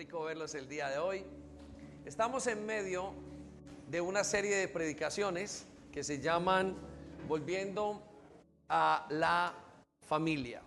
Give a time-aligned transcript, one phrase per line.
[0.00, 1.22] rico verlos el día de hoy.
[2.06, 3.12] Estamos en medio
[3.90, 6.74] de una serie de predicaciones que se llaman
[7.28, 8.02] Volviendo
[8.70, 9.52] a la
[10.08, 10.62] familia.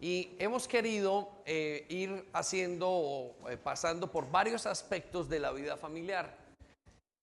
[0.00, 5.76] Y hemos querido eh, ir haciendo o eh, pasando por varios aspectos de la vida
[5.76, 6.34] familiar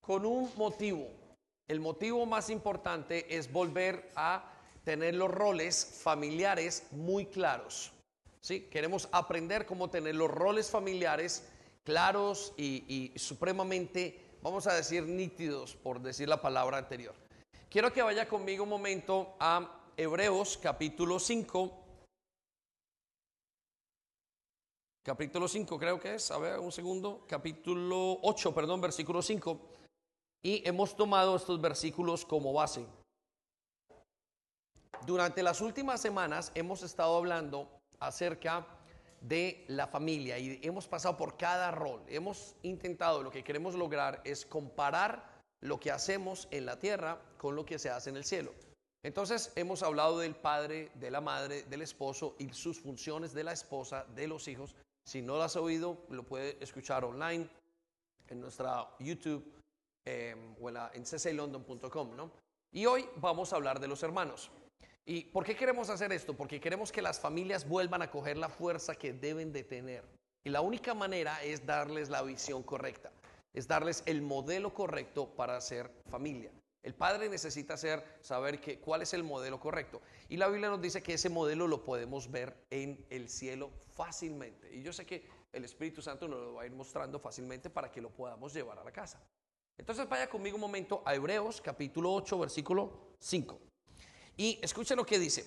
[0.02, 1.08] con un motivo.
[1.68, 7.92] El motivo más importante es volver a tener los roles familiares muy claros.
[8.42, 8.62] ¿Sí?
[8.70, 11.48] Queremos aprender cómo tener los roles familiares
[11.84, 17.16] claros y, supremamente, vamos a decir, nítidos, por decir la palabra anterior.
[17.70, 21.86] Quiero que vaya conmigo un momento a Hebreos capítulo 5.
[25.04, 29.60] Capítulo 5 creo que es, a ver, un segundo, capítulo 8, perdón, versículo 5.
[30.44, 32.86] Y hemos tomado estos versículos como base.
[35.06, 38.66] Durante las últimas semanas hemos estado hablando acerca
[39.22, 42.02] de la familia y hemos pasado por cada rol.
[42.08, 47.56] Hemos intentado, lo que queremos lograr es comparar lo que hacemos en la tierra con
[47.56, 48.54] lo que se hace en el cielo.
[49.04, 53.54] Entonces hemos hablado del padre, de la madre, del esposo y sus funciones de la
[53.54, 54.76] esposa, de los hijos.
[55.06, 57.50] Si no lo has oído, lo puede escuchar online
[58.28, 59.54] en nuestra YouTube
[60.06, 62.32] em, o en, en cclondon.com, ¿no?
[62.72, 64.52] Y hoy vamos a hablar de los hermanos.
[65.10, 66.36] ¿Y por qué queremos hacer esto?
[66.36, 70.04] Porque queremos que las familias vuelvan a coger la fuerza que deben de tener.
[70.44, 73.12] Y la única manera es darles la visión correcta,
[73.52, 76.52] es darles el modelo correcto para hacer familia.
[76.84, 80.00] El padre necesita saber que, cuál es el modelo correcto.
[80.28, 84.72] Y la Biblia nos dice que ese modelo lo podemos ver en el cielo fácilmente.
[84.76, 87.92] Y yo sé que el Espíritu Santo nos lo va a ir mostrando fácilmente para
[87.92, 89.20] que lo podamos llevar a la casa.
[89.76, 93.69] Entonces vaya conmigo un momento a Hebreos capítulo 8, versículo 5.
[94.40, 95.46] Y escuchen lo que dice.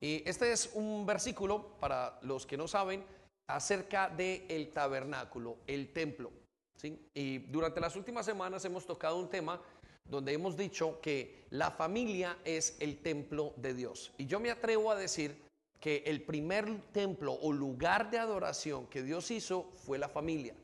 [0.00, 3.04] Este es un versículo, para los que no saben,
[3.48, 6.30] acerca del el tabernáculo, el templo.
[6.76, 7.10] ¿sí?
[7.14, 9.60] Y durante las últimas semanas hemos tocado un tema
[10.04, 14.12] donde hemos dicho que la familia es el templo de Dios.
[14.18, 15.36] Y yo me atrevo a decir
[15.80, 20.54] que el primer templo o lugar de adoración que Dios hizo fue la familia.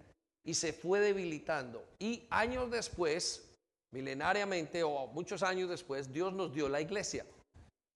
[0.45, 1.85] Y se fue debilitando.
[1.99, 3.51] Y años después,
[3.91, 7.27] milenariamente o muchos años después, Dios nos dio la iglesia.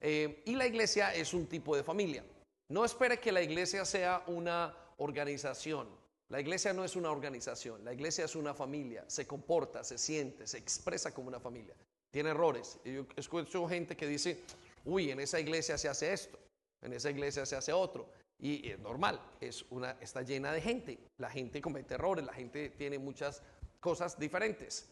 [0.04, 2.24] Eh, y la iglesia es un tipo de familia.
[2.68, 5.88] No espere que la iglesia sea una organización.
[6.28, 10.46] La iglesia no es una organización, la iglesia es una familia, se comporta, se siente,
[10.46, 11.74] se expresa como una familia.
[12.10, 12.80] Tiene errores.
[12.86, 14.40] Yo escucho gente que dice,
[14.86, 16.38] uy, en esa iglesia se hace esto,
[16.80, 18.08] en esa iglesia se hace otro.
[18.38, 20.98] Y es normal, es una, está llena de gente.
[21.18, 23.42] La gente comete errores, la gente tiene muchas
[23.78, 24.88] cosas diferentes.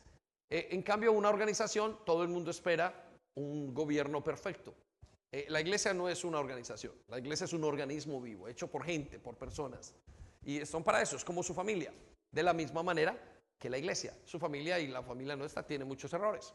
[0.50, 4.75] Eh, en cambio, una organización, todo el mundo espera un gobierno perfecto.
[5.33, 8.85] Eh, la iglesia no es una organización, la iglesia es un organismo vivo, hecho por
[8.85, 9.95] gente, por personas.
[10.45, 11.93] Y son para eso, es como su familia.
[12.33, 13.17] De la misma manera
[13.59, 16.53] que la iglesia, su familia y la familia nuestra tiene muchos errores.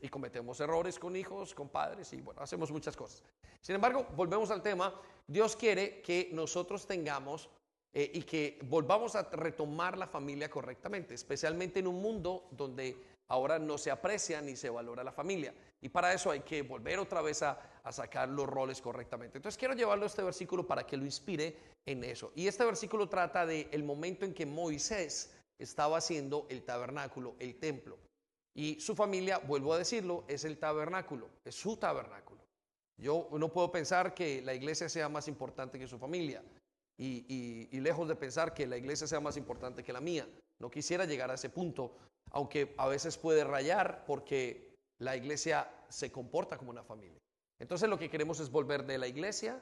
[0.00, 3.22] Y cometemos errores con hijos, con padres y bueno, hacemos muchas cosas.
[3.60, 4.94] Sin embargo, volvemos al tema,
[5.26, 7.48] Dios quiere que nosotros tengamos
[7.92, 12.96] eh, y que volvamos a retomar la familia correctamente, especialmente en un mundo donde
[13.28, 15.54] ahora no se aprecia ni se valora la familia.
[15.80, 17.58] Y para eso hay que volver otra vez a,
[17.90, 19.38] sacar los roles correctamente.
[19.38, 21.56] Entonces quiero llevarlo a este versículo para que lo inspire
[21.86, 22.32] en eso.
[22.34, 27.58] Y este versículo trata del el momento en que Moisés estaba haciendo el tabernáculo, el
[27.58, 27.96] templo.
[28.54, 32.42] Y su familia, vuelvo a decirlo, es el tabernáculo, es su tabernáculo.
[32.98, 36.42] Yo no puedo pensar que la iglesia sea más importante que su familia.
[36.98, 40.28] Y, lejos de pensar que la iglesia sea más importante que la mía.
[40.60, 41.92] No quisiera llegar a ese punto,
[42.30, 47.18] aunque a veces puede rayar porque la iglesia se comporta como una familia.
[47.58, 49.60] Entonces lo que queremos es volver de la iglesia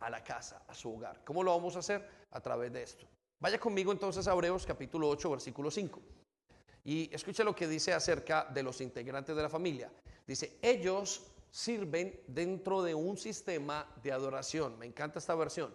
[0.00, 1.22] a la casa, a su hogar.
[1.24, 2.08] ¿Cómo lo vamos a hacer?
[2.30, 3.06] A través de esto.
[3.40, 6.00] Vaya conmigo entonces a Hebreos capítulo 8, versículo 5.
[6.84, 9.92] Y escuche lo que dice acerca de los integrantes de la familia.
[10.26, 14.78] Dice, ellos sirven dentro de un sistema de adoración.
[14.78, 15.72] Me encanta esta versión,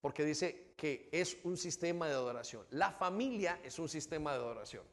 [0.00, 2.66] porque dice que es un sistema de adoración.
[2.70, 4.84] La familia es un sistema de adoración.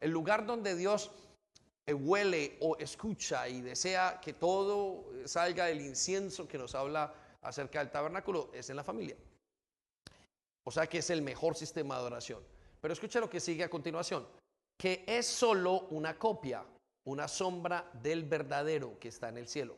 [0.00, 1.10] El lugar donde Dios
[1.94, 7.90] huele o escucha y desea que todo salga del incienso que nos habla acerca del
[7.90, 9.16] tabernáculo es en la familia.
[10.64, 12.42] O sea que es el mejor sistema de adoración.
[12.80, 14.26] Pero escucha lo que sigue a continuación,
[14.76, 16.64] que es solo una copia,
[17.04, 19.76] una sombra del verdadero que está en el cielo.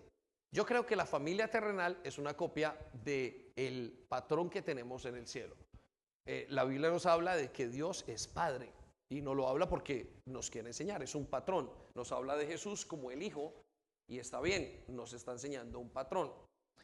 [0.51, 5.17] Yo creo que la familia terrenal es una copia del el patrón que tenemos en
[5.17, 5.55] el cielo.
[6.25, 8.73] Eh, la Biblia nos habla de que Dios es Padre.
[9.11, 11.71] Y no lo habla porque nos quiere enseñar, es un patrón.
[11.95, 13.55] Nos habla de Jesús como el Hijo
[14.07, 16.31] y está bien, nos está enseñando un patrón.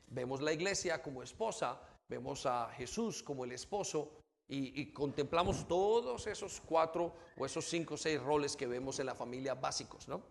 [0.06, 6.60] Vemos la iglesia como esposa, vemos a Jesús como el esposo y, contemplamos todos esos
[6.60, 10.22] cuatro o esos cinco o seis roles que vemos en la familia básicos, ¿no?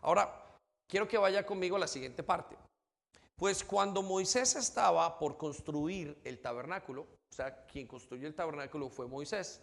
[0.00, 0.51] Ahora,
[0.92, 2.54] quiero que vaya conmigo a la siguiente parte.
[3.34, 9.08] Pues cuando Moisés estaba por construir el tabernáculo, o sea, quien construyó el tabernáculo fue
[9.08, 9.62] Moisés.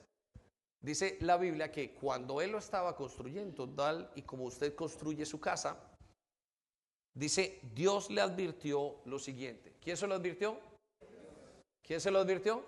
[0.81, 5.39] Dice la Biblia que cuando él lo estaba construyendo, tal y como usted construye su
[5.39, 5.77] casa,
[7.13, 9.75] dice, Dios le advirtió lo siguiente.
[9.79, 10.59] ¿Quién se lo advirtió?
[11.83, 12.65] ¿Quién se lo advirtió?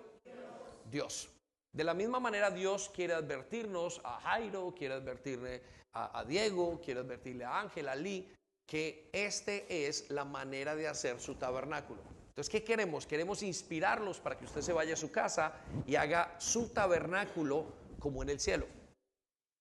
[0.88, 1.28] Dios.
[1.72, 5.62] De la misma manera, Dios quiere advertirnos a Jairo, quiere advertirle
[5.94, 8.32] a, Diego, quiere advertirle a Ángel, a Lee,
[8.72, 12.00] que este es la manera de hacer su tabernáculo.
[12.28, 13.06] Entonces, ¿qué queremos?
[13.06, 15.52] Queremos inspirarlos para que usted se vaya a su casa
[15.86, 17.66] y haga su tabernáculo
[17.98, 18.66] como en el cielo.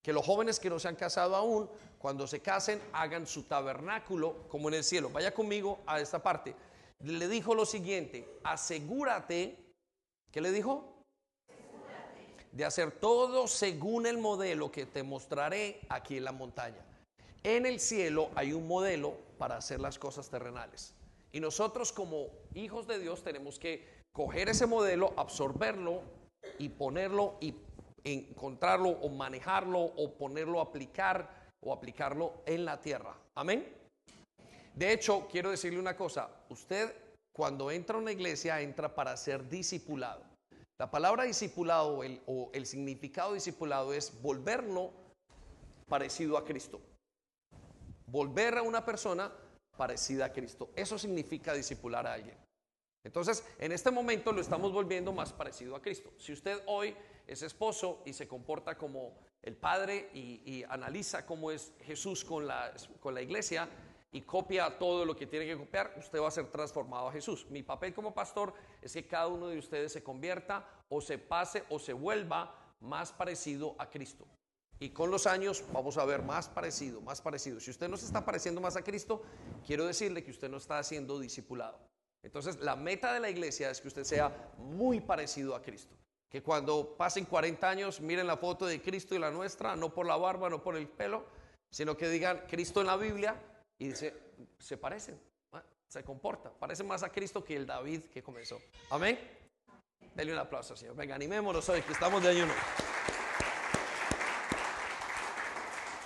[0.02, 4.48] Que los jóvenes que no se han casado aún, cuando se casen, hagan su tabernáculo
[4.48, 5.10] como en el cielo.
[5.10, 6.56] Vaya conmigo a esta parte.
[7.02, 9.74] Le dijo lo siguiente, asegúrate,
[10.32, 11.04] ¿qué le dijo?
[12.54, 16.86] de hacer todo según el modelo que te mostraré aquí en la montaña.
[17.44, 20.94] En el cielo hay un modelo para hacer las cosas terrenales.
[21.32, 26.02] Y nosotros como hijos de Dios tenemos que coger ese modelo, absorberlo
[26.60, 27.56] y ponerlo y
[28.04, 33.16] encontrarlo o manejarlo o ponerlo a aplicar o aplicarlo en la tierra.
[33.36, 33.66] Amén.
[34.76, 36.94] De hecho, quiero decirle una cosa, usted
[37.32, 40.22] cuando entra a una iglesia entra para ser discipulado.
[40.80, 44.92] La palabra discipulado o el, significado discipulado es volverlo
[45.88, 46.82] parecido a Cristo.
[48.12, 49.32] Volver a una persona
[49.78, 50.72] parecida a Cristo.
[50.76, 52.38] Eso significa discipular a alguien.
[53.06, 56.12] Entonces, en este momento lo estamos volviendo más parecido a Cristo.
[56.18, 56.94] Si usted hoy
[57.26, 62.74] es esposo y se comporta como el Padre y, analiza cómo es Jesús con la,
[63.00, 63.70] con la iglesia,
[64.12, 67.48] y copia todo lo que tiene que copiar, usted va a ser transformado a Jesús.
[67.50, 71.64] Mi papel como pastor es que cada uno de ustedes se convierta o se pase
[71.70, 74.28] o se vuelva más parecido a Cristo.
[74.82, 77.60] Y con los años vamos a ver más parecido, más parecido.
[77.60, 79.22] Si usted no se está pareciendo más a Cristo,
[79.64, 81.78] quiero decirle que usted no está siendo discipulado.
[82.24, 85.96] Entonces, la meta de la iglesia es que usted sea muy parecido a Cristo.
[86.28, 90.08] Que cuando pasen 40 años, miren la foto de Cristo y la nuestra, no por
[90.08, 91.26] la barba, no por el pelo,
[91.70, 93.40] sino que digan Cristo en la Biblia,
[93.78, 94.16] y dice,
[94.58, 95.20] se parecen,
[95.88, 98.60] se comporta, parece más a Cristo que el David que comenzó.
[98.90, 99.20] Amén.
[100.16, 100.96] Dele un aplauso, Señor.
[100.96, 102.54] Venga, animémonos hoy que estamos de ayuno.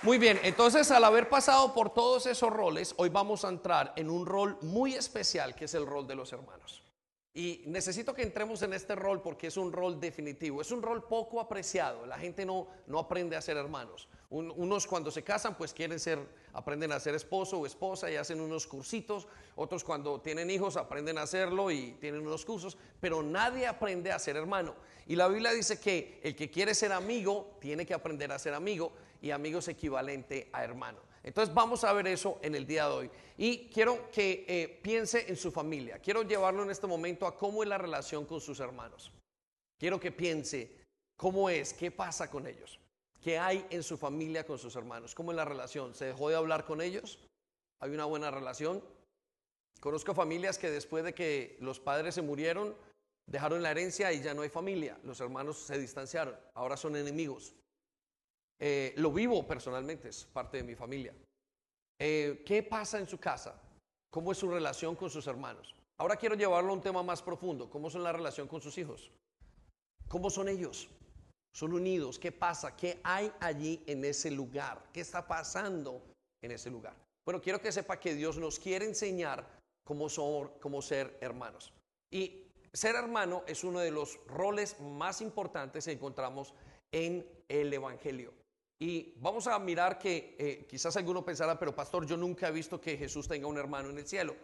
[0.06, 4.08] Muy bien, entonces al haber pasado por todos esos roles, hoy vamos a entrar en
[4.08, 6.84] un rol muy especial que es el rol de los hermanos.
[7.34, 11.08] Y necesito que entremos en este rol porque es un rol definitivo, es un rol
[11.08, 12.06] poco apreciado.
[12.06, 14.08] La gente no, no aprende a ser hermanos.
[14.30, 16.20] unos cuando se casan pues quieren ser,
[16.52, 19.26] aprenden a ser esposo o esposa y hacen unos cursitos.
[19.56, 22.78] Otros cuando tienen hijos aprenden a hacerlo y tienen unos cursos.
[23.00, 24.76] Pero nadie aprende a ser hermano.
[25.08, 28.54] Y la Biblia dice que el que quiere ser amigo tiene que aprender a ser
[28.54, 30.98] amigo y amigo es equivalente a hermano.
[31.22, 33.10] Entonces vamos a ver eso en el día de hoy.
[33.36, 35.98] Y quiero que eh, piense en su familia.
[35.98, 39.10] Quiero llevarlo en este momento a cómo es la relación con sus hermanos.
[39.76, 40.70] Quiero que piense
[41.16, 42.78] cómo es, qué pasa con ellos,
[43.20, 45.94] qué hay en su familia con sus hermanos, cómo es la relación.
[45.94, 47.18] ¿Se dejó de hablar con ellos?
[47.80, 48.82] ¿Hay una buena relación?
[49.80, 52.74] Conozco familias que después de que los padres se murieron,
[53.26, 54.98] dejaron la herencia y ya no hay familia.
[55.02, 57.54] Los hermanos se distanciaron, ahora son enemigos.
[58.58, 61.14] Eh, lo vivo personalmente, es parte de mi familia.
[61.98, 63.60] Eh, ¿Qué pasa en su casa?
[64.10, 65.74] ¿Cómo es su relación con sus hermanos?
[65.98, 67.70] Ahora quiero llevarlo a un tema más profundo.
[67.70, 69.10] ¿Cómo son la relación con sus hijos?
[70.08, 70.88] ¿Cómo son ellos?
[71.52, 72.18] ¿Son unidos?
[72.18, 72.76] ¿Qué pasa?
[72.76, 74.84] ¿Qué hay allí en ese lugar?
[74.92, 76.02] ¿Qué está pasando
[76.42, 76.94] en ese lugar?
[77.24, 79.46] Bueno, quiero que sepa que Dios nos quiere enseñar
[79.84, 81.72] cómo, son, cómo ser hermanos.
[82.10, 86.52] Y ser hermano es uno de los roles más importantes que encontramos
[86.92, 88.32] en el Evangelio.
[88.78, 92.80] Y vamos a mirar que eh, quizás alguno pensará, pero pastor, yo nunca he visto
[92.80, 94.36] que Jesús tenga un hermano en el cielo.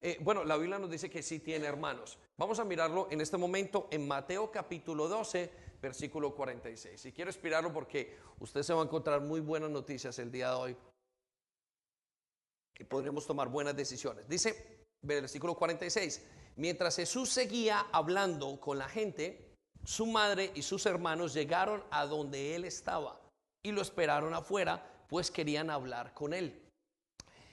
[0.00, 2.18] Eh, bueno, la Biblia nos dice que sí tiene hermanos.
[2.36, 7.06] Vamos a mirarlo en este momento en Mateo capítulo 12, versículo 46.
[7.06, 10.56] Y quiero inspirarlo porque usted se va a encontrar muy buenas noticias el día de
[10.56, 10.76] hoy.
[12.74, 14.28] Que podremos tomar buenas decisiones.
[14.28, 16.24] Dice, versículo 46,
[16.56, 22.54] mientras Jesús seguía hablando con la gente, su madre y sus hermanos llegaron a donde
[22.54, 23.21] él estaba
[23.62, 26.60] y lo esperaron afuera, pues querían hablar con él.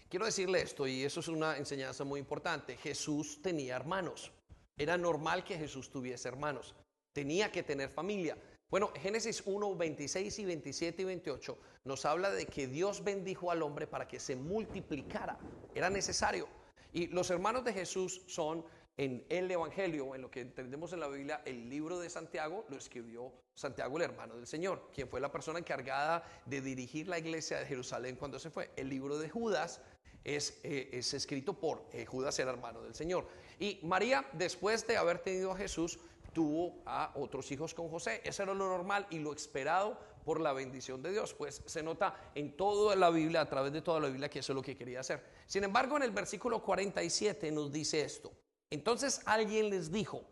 [0.09, 2.77] Quiero decirle esto, y eso es una enseñanza muy importante.
[2.77, 4.31] Jesús tenía hermanos.
[4.75, 6.73] Era normal que Jesús tuviese hermanos.
[7.13, 8.37] Tenía que tener familia.
[8.71, 13.61] Bueno, Génesis 1, 26 y 27 y 28 nos habla de que Dios bendijo al
[13.61, 15.37] hombre para que se multiplicara.
[15.75, 16.47] Era necesario.
[16.91, 18.65] Y los hermanos de Jesús son
[18.99, 22.75] en el Evangelio, en lo que entendemos en la Biblia, el libro de Santiago lo
[22.75, 27.59] escribió Santiago, el hermano del Señor, quien fue la persona encargada de dirigir la iglesia
[27.59, 28.71] de Jerusalén cuando se fue.
[28.75, 29.81] El libro de Judas
[30.25, 33.25] es, eh, es escrito por eh, Judas, el hermano del Señor.
[33.57, 35.97] Y María, después de haber tenido a Jesús,
[36.33, 38.19] tuvo a otros hijos con José.
[38.25, 41.33] Eso era lo normal y lo esperado por la bendición de Dios.
[41.33, 44.51] Pues se nota en toda la Biblia, a través de toda la Biblia, que eso
[44.51, 45.23] es lo que quería hacer.
[45.47, 48.33] Sin embargo, en el versículo 47 nos dice esto.
[48.71, 50.23] Entonces alguien les dijo,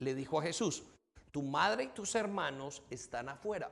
[0.00, 0.84] le dijo a Jesús,
[1.30, 3.70] tu madre y tus hermanos están afuera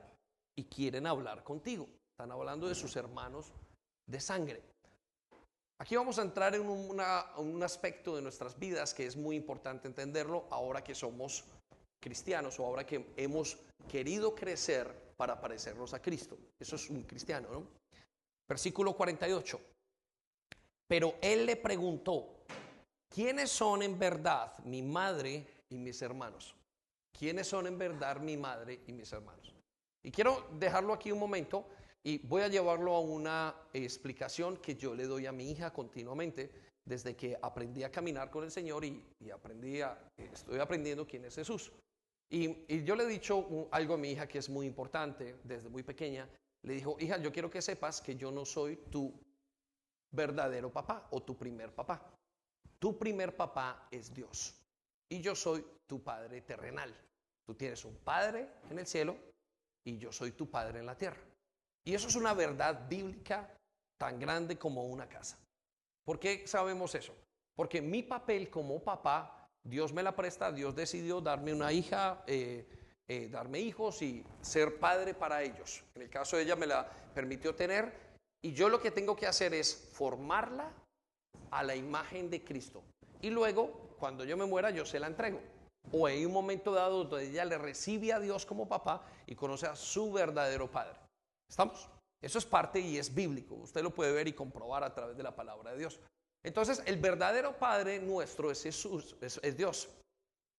[0.55, 1.87] y quieren hablar contigo.
[2.13, 3.51] Están hablando de sus hermanos
[4.07, 4.61] de sangre.
[5.79, 10.47] Aquí vamos a entrar en un aspecto de nuestras vidas que es muy importante entenderlo
[10.49, 11.43] ahora que somos
[11.99, 13.57] cristianos o ahora que hemos
[13.89, 16.37] querido crecer para parecernos a Cristo.
[16.59, 17.67] Eso es un cristiano, ¿no?
[18.47, 19.59] Versículo 48.
[20.87, 22.45] Pero él le preguntó,
[23.15, 26.53] ¿Quiénes son en verdad mi madre y mis hermanos?
[27.17, 29.55] ¿Quiénes son en verdad mi madre y mis hermanos?
[30.03, 31.65] Y quiero dejarlo aquí un momento
[32.03, 36.51] y voy a llevarlo a una explicación que yo le doy a mi hija continuamente
[36.83, 39.01] desde que aprendí a caminar con el Señor y,
[39.33, 41.71] aprendí a, estoy aprendiendo quién es Jesús.
[42.29, 45.69] Y, y, yo le he dicho algo a mi hija que es muy importante desde
[45.69, 46.27] muy pequeña.
[46.63, 49.13] Le dijo, hija, yo quiero que sepas que yo no soy tu
[50.11, 52.14] verdadero papá o tu primer papá.
[52.85, 54.53] Tu primer papá es Dios
[55.09, 56.95] y yo soy tu padre terrenal.
[57.43, 59.17] Tú tienes un padre en el cielo
[59.83, 61.17] y yo soy tu padre en la tierra.
[61.83, 63.51] Y eso es una verdad bíblica
[63.97, 65.35] tan grande como una casa.
[66.03, 67.15] ¿Por qué sabemos eso?
[67.55, 72.67] Porque mi papel como papá, Dios me la presta, Dios decidió darme una hija, eh,
[73.07, 75.83] eh, darme hijos y ser padre para ellos.
[75.95, 77.91] En el caso de ella me la permitió tener
[78.43, 80.71] y yo lo que tengo que hacer es formarla
[81.55, 82.83] a la imagen de Cristo.
[83.21, 85.39] Y luego, cuando yo me muera, yo se la entrego.
[85.91, 89.67] O hay un momento dado donde ella le recibe a Dios como papá y conoce
[89.67, 90.99] a su verdadero padre.
[91.49, 91.87] ¿Estamos?
[92.21, 93.55] Eso es parte y es bíblico.
[93.55, 95.99] Usted lo puede ver y comprobar a través de la palabra de Dios.
[96.43, 99.89] Entonces, el verdadero Padre nuestro es Jesús, es, es Dios.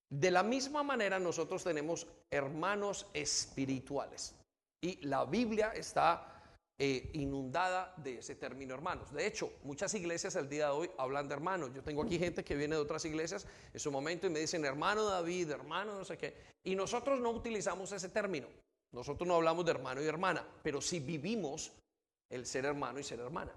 [0.08, 4.34] De la misma manera, nosotros tenemos hermanos espirituales.
[4.80, 6.35] Y la Biblia está
[6.78, 9.10] eh, inundada de ese término hermanos.
[9.10, 11.72] De hecho, muchas iglesias al día de hoy hablan de hermanos.
[11.72, 14.62] Yo tengo aquí gente que viene de otras iglesias en su momento y me dicen
[14.64, 16.36] hermano David, hermano no sé qué.
[16.64, 18.48] Y nosotros no utilizamos ese término.
[18.92, 21.72] Nosotros no hablamos de hermano y hermana, pero sí vivimos
[22.30, 23.52] el ser hermano y ser hermana.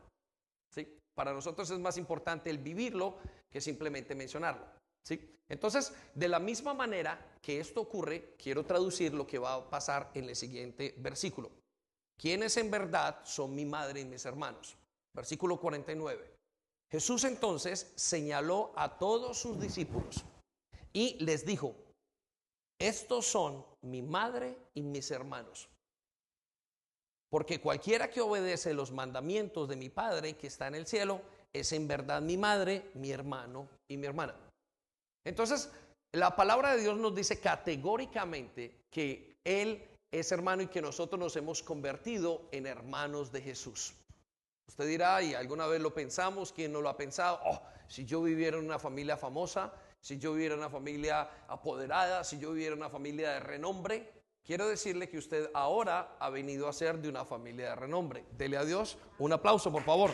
[0.73, 0.97] ¿Sí?
[1.13, 3.17] Para nosotros es más importante el vivirlo
[3.49, 4.65] que simplemente mencionarlo.
[5.05, 5.37] ¿Sí?
[5.49, 10.11] Entonces, de la misma manera que esto ocurre, quiero traducir lo que va a pasar
[10.13, 11.51] en el siguiente versículo.
[12.19, 14.75] ¿Quiénes en verdad son mi madre y mis hermanos?
[15.15, 16.35] Versículo 49.
[16.91, 20.25] Jesús entonces señaló a todos sus discípulos
[20.91, 21.75] y les dijo,
[22.77, 25.69] estos son mi madre y mis hermanos.
[27.29, 31.21] Porque cualquiera que obedece los mandamientos de mi Padre que está en el cielo,
[31.53, 34.35] es en verdad mi madre, mi hermano y mi hermana.
[35.23, 35.71] Entonces,
[36.11, 41.35] la palabra de Dios nos dice categóricamente que Él es hermano y que nosotros nos
[41.35, 43.93] hemos convertido en hermanos de Jesús.
[44.67, 47.39] Usted dirá, y alguna vez lo pensamos, ¿quién no lo ha pensado?
[47.43, 52.23] Oh, si yo viviera en una familia famosa, si yo viviera en una familia apoderada,
[52.23, 54.11] si yo viviera en una familia de renombre,
[54.43, 58.25] quiero decirle que usted ahora ha venido a ser de una familia de renombre.
[58.31, 60.11] Dele a Dios un aplauso, por favor.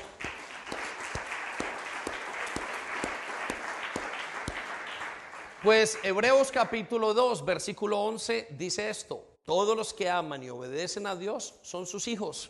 [5.64, 9.35] Pues Hebreos capítulo 2, versículo 11 dice esto.
[9.46, 12.50] Todos los que aman y obedecen a Dios son sus hijos.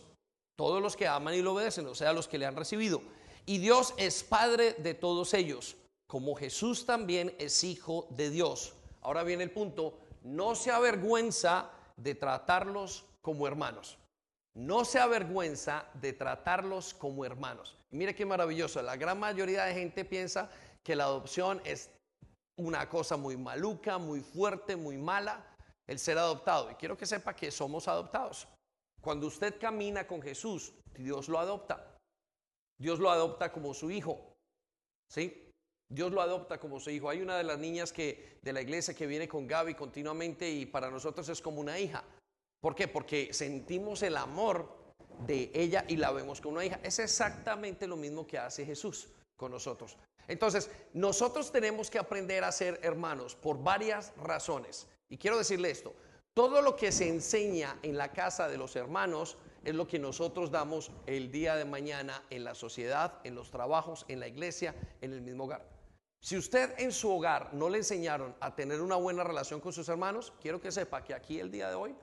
[0.58, 3.02] Todos los que aman y lo obedecen, o sea, los que le han recibido.
[3.46, 5.75] Y Dios es Padre de todos ellos,
[6.08, 8.74] como Jesús también es Hijo de Dios.
[9.02, 13.98] Ahora viene el punto, no se avergüenza de tratarlos como hermanos.
[14.54, 17.78] No se avergüenza de tratarlos como hermanos.
[17.92, 20.50] mire qué maravilloso, la gran mayoría de gente piensa
[20.82, 21.90] que la adopción es
[22.58, 25.46] una cosa muy maluca, muy fuerte, muy mala
[25.88, 26.72] el ser adoptado.
[26.72, 28.48] Y quiero que sepa que somos adoptados.
[29.01, 31.98] Cuando usted camina con Jesús, Dios lo adopta.
[32.77, 34.34] Dios lo adopta como su hijo.
[35.10, 35.51] ¿Sí?
[35.88, 37.10] Dios lo adopta como su hijo.
[37.10, 40.65] Hay una de las niñas que de la iglesia que viene con Gaby continuamente y
[40.65, 42.04] para nosotros es como una hija.
[42.60, 42.88] ¿Por qué?
[42.88, 44.75] Porque sentimos el amor
[45.20, 46.80] de ella y la vemos como una hija.
[46.84, 49.98] Es exactamente lo mismo que hace Jesús con nosotros.
[50.27, 54.88] Entonces, nosotros tenemos que aprender a ser hermanos por varias razones.
[55.10, 55.94] Y quiero decirle esto,
[56.34, 60.52] todo lo que se enseña en la casa de los hermanos es lo que nosotros
[60.52, 65.14] damos el día de mañana en la sociedad, en los trabajos, en la iglesia, en
[65.14, 65.68] el mismo hogar.
[66.22, 69.88] Si usted en su hogar no le enseñaron a tener una buena relación con sus
[69.90, 71.96] hermanos, quiero que sepa que aquí el día de hoy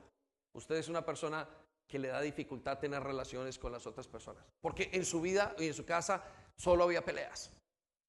[0.53, 1.47] usted es una persona
[1.87, 4.43] que le da dificultad tener relaciones con las otras personas.
[4.61, 6.23] Porque en su vida y en su casa
[6.55, 7.51] solo había peleas,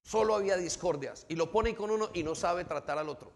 [0.02, 1.26] solo había discordias.
[1.28, 3.32] Y lo pone con uno y no sabe tratar al otro.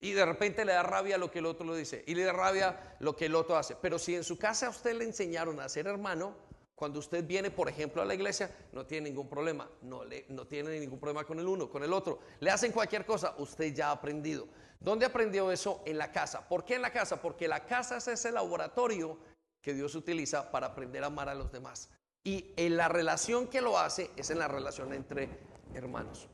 [0.00, 2.04] Y de repente le da rabia lo que el otro le dice.
[2.06, 3.76] Y le da rabia lo que el otro hace.
[3.76, 6.36] Pero si en su casa a usted le enseñaron a ser hermano,
[6.74, 9.70] cuando usted viene, por ejemplo, a la iglesia, no tiene ningún problema.
[9.82, 12.18] No, le, no tiene ningún problema con el uno, con el otro.
[12.40, 14.48] Le hacen cualquier cosa, usted ya ha aprendido.
[14.80, 15.82] ¿Dónde aprendió eso?
[15.86, 16.46] En la casa.
[16.48, 17.22] ¿Por qué en la casa?
[17.22, 19.18] Porque la casa es ese laboratorio
[19.62, 21.90] que Dios utiliza para aprender a amar a los demás.
[22.22, 25.28] Y en la relación que lo hace es en la relación entre
[25.74, 26.28] hermanos.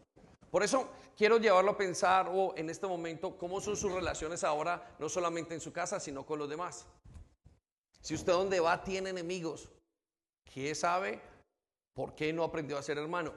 [0.50, 4.94] Por eso quiero llevarlo a pensar o en este momento cómo son sus relaciones ahora,
[4.98, 6.86] no solamente en su casa, sino con los demás.
[8.00, 9.68] Si usted donde va tiene enemigos,
[10.52, 11.20] ¿Quién sabe
[11.94, 13.32] por qué no aprendió a ser hermano?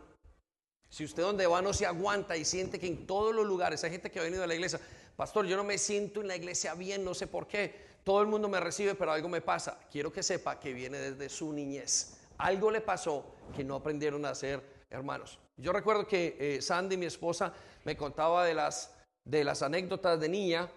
[0.90, 3.92] Si usted donde va no se aguanta y siente que en todos los lugares hay
[3.92, 4.80] gente que ha venido a la iglesia,
[5.16, 7.94] pastor, yo no me siento en la iglesia bien, no sé por qué.
[8.04, 9.80] Todo el mundo me recibe, pero algo me pasa.
[9.92, 12.18] Quiero que sepa que viene desde su niñez.
[12.38, 15.40] Algo le pasó que no aprendieron a ser hermanos.
[15.58, 17.54] Yo recuerdo que eh, Sandy, mi esposa,
[17.86, 20.70] me contaba de las, de las anécdotas de niña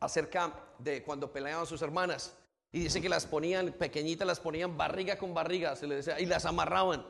[0.00, 2.36] acerca de cuando peleaban sus hermanas.
[2.72, 6.26] Y dice que las ponían pequeñitas, las ponían barriga con barriga, se le decía, y
[6.26, 7.04] las amarraban.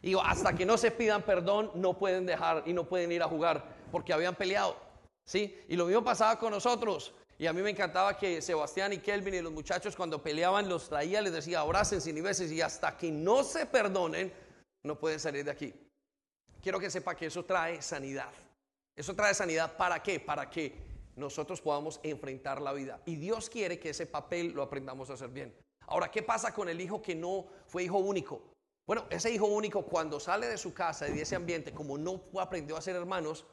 [0.00, 3.28] Y hasta que no se pidan perdón, no pueden dejar y no pueden ir a
[3.28, 4.76] jugar porque habían peleado.
[5.24, 5.56] ¿Sí?
[5.68, 7.12] Y lo mismo pasaba con nosotros.
[7.38, 10.88] Y a mí me encantaba que Sebastián y Kelvin y los muchachos cuando peleaban los
[10.88, 14.32] traía, les decía, abrácense y veces y hasta que no se perdonen,
[14.84, 15.74] no pueden salir de aquí.
[16.62, 18.32] Quiero que sepa que eso trae sanidad.
[18.96, 20.20] Eso trae sanidad para qué?
[20.20, 20.74] Para que
[21.16, 23.00] nosotros podamos enfrentar la vida.
[23.06, 25.54] Y Dios quiere que ese papel lo aprendamos a hacer bien.
[25.86, 28.42] Ahora, ¿qué pasa con el hijo que no fue hijo único?
[28.86, 32.22] Bueno, ese hijo único cuando sale de su casa y de ese ambiente, como no
[32.40, 33.44] aprendió a ser hermanos,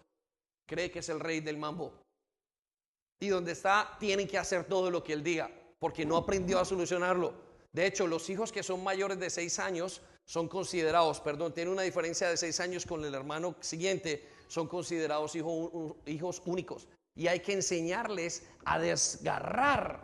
[0.67, 1.93] cree que es el rey del mambo.
[3.21, 6.65] Y donde está, tienen que hacer todo lo que él diga, porque no aprendió a
[6.65, 7.33] solucionarlo.
[7.71, 11.81] De hecho, los hijos que son mayores de seis años son considerados, perdón, tienen una
[11.81, 17.53] diferencia de seis años con el hermano siguiente, son considerados hijos únicos y hay que
[17.53, 20.03] enseñarles a desgarrar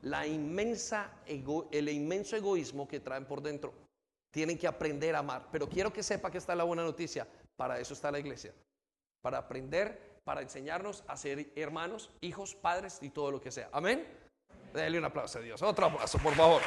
[0.00, 3.74] la inmensa el inmenso egoísmo que traen por dentro.
[4.30, 5.48] Tienen que aprender a amar.
[5.52, 7.28] Pero quiero que sepa que está la buena noticia.
[7.54, 8.52] Para eso está la iglesia.
[9.22, 13.68] Para aprender, para enseñarnos a ser hermanos, hijos, padres y todo lo que sea.
[13.72, 14.06] Amén.
[14.72, 15.62] Dale un aplauso a Dios.
[15.62, 16.62] Otro aplauso, por favor.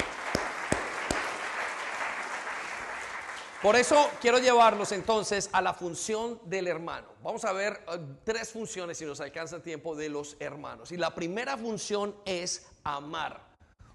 [3.62, 7.08] Por eso quiero llevarlos entonces a la función del hermano.
[7.24, 10.92] Vamos a ver eh, tres funciones, si nos alcanza el tiempo, de los hermanos.
[10.92, 13.42] Y la primera función es amar.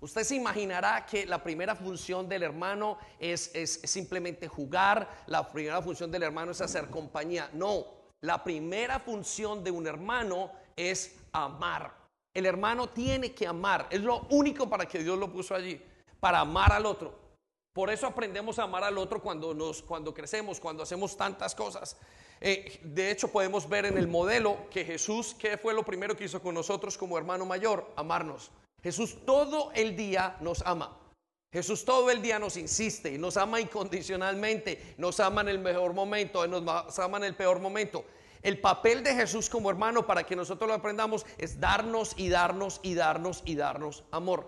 [0.01, 5.81] Usted se imaginará que la primera función del hermano es, es simplemente jugar, la primera
[5.81, 7.49] función del hermano es hacer compañía.
[7.53, 7.87] No,
[8.21, 11.95] la primera función de un hermano es amar.
[12.35, 15.81] El hermano tiene que amar, es lo único para que Dios lo puso allí,
[16.19, 17.22] para amar al otro.
[17.73, 21.97] Por eso aprendemos a amar al otro cuando, nos, cuando crecemos, cuando hacemos tantas cosas.
[22.41, 26.25] Eh, de hecho, podemos ver en el modelo que Jesús, ¿qué fue lo primero que
[26.25, 27.91] hizo con nosotros como hermano mayor?
[27.97, 28.51] Amarnos.
[28.83, 30.99] Jesús todo el día nos ama.
[31.53, 35.93] Jesús todo el día nos insiste y nos ama incondicionalmente, nos ama en el mejor
[35.93, 38.05] momento, nos ama en el peor momento.
[38.43, 42.81] El papel de Jesús como hermano para que nosotros lo aprendamos es darnos y darnos
[42.83, 44.47] y darnos y darnos amor.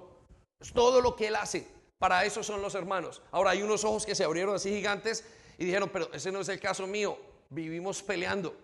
[0.60, 1.68] Es todo lo que Él hace.
[1.98, 3.22] Para eso son los hermanos.
[3.30, 5.24] Ahora hay unos ojos que se abrieron así gigantes
[5.58, 7.16] y dijeron, pero ese no es el caso mío,
[7.50, 8.54] vivimos peleando.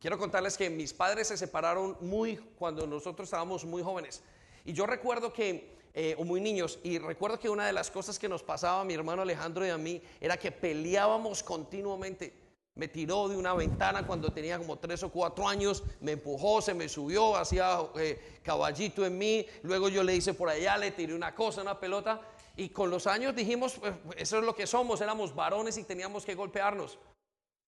[0.00, 4.22] Quiero contarles que mis padres se separaron muy cuando nosotros estábamos muy jóvenes.
[4.64, 8.18] Y yo recuerdo que, eh, o muy niños, y recuerdo que una de las cosas
[8.18, 12.32] que nos pasaba a mi hermano Alejandro y a mí era que peleábamos continuamente.
[12.76, 16.74] Me tiró de una ventana cuando tenía como tres o cuatro años, me empujó, se
[16.74, 21.12] me subió, hacía eh, caballito en mí, luego yo le hice por allá, le tiré
[21.12, 22.20] una cosa, una pelota,
[22.58, 26.26] y con los años dijimos, pues, eso es lo que somos, éramos varones y teníamos
[26.26, 26.98] que golpearnos,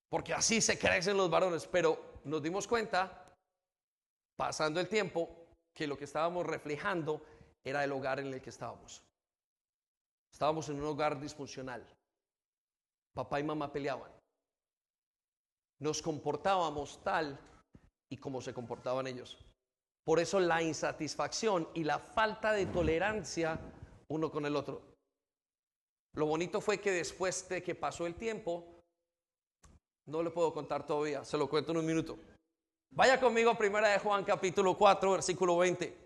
[0.09, 3.33] porque así se crecen los varones, pero nos dimos cuenta,
[4.37, 7.25] pasando el tiempo, que lo que estábamos reflejando
[7.63, 9.01] era el hogar en el que estábamos.
[10.33, 11.87] Estábamos en un hogar disfuncional.
[13.15, 14.11] Papá y mamá peleaban.
[15.79, 17.39] Nos comportábamos tal
[18.11, 19.39] y como se comportaban ellos.
[20.05, 23.57] Por eso la insatisfacción y la falta de tolerancia
[24.11, 24.83] uno con el otro.
[26.15, 28.83] Lo bonito fue que después de que pasó el tiempo,
[30.07, 32.19] no le puedo contar todavía, se lo cuento en un minuto.
[32.91, 35.97] Vaya conmigo a Primera de Juan capítulo 4, versículo 20.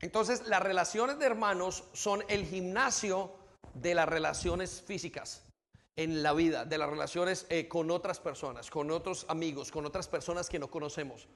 [0.00, 3.32] Entonces, las relaciones de hermanos son el gimnasio
[3.74, 5.42] de las relaciones físicas.
[5.96, 10.08] en la vida, de las relaciones eh, con otras personas, con otros amigos, con otras
[10.08, 11.28] personas que no conocemos.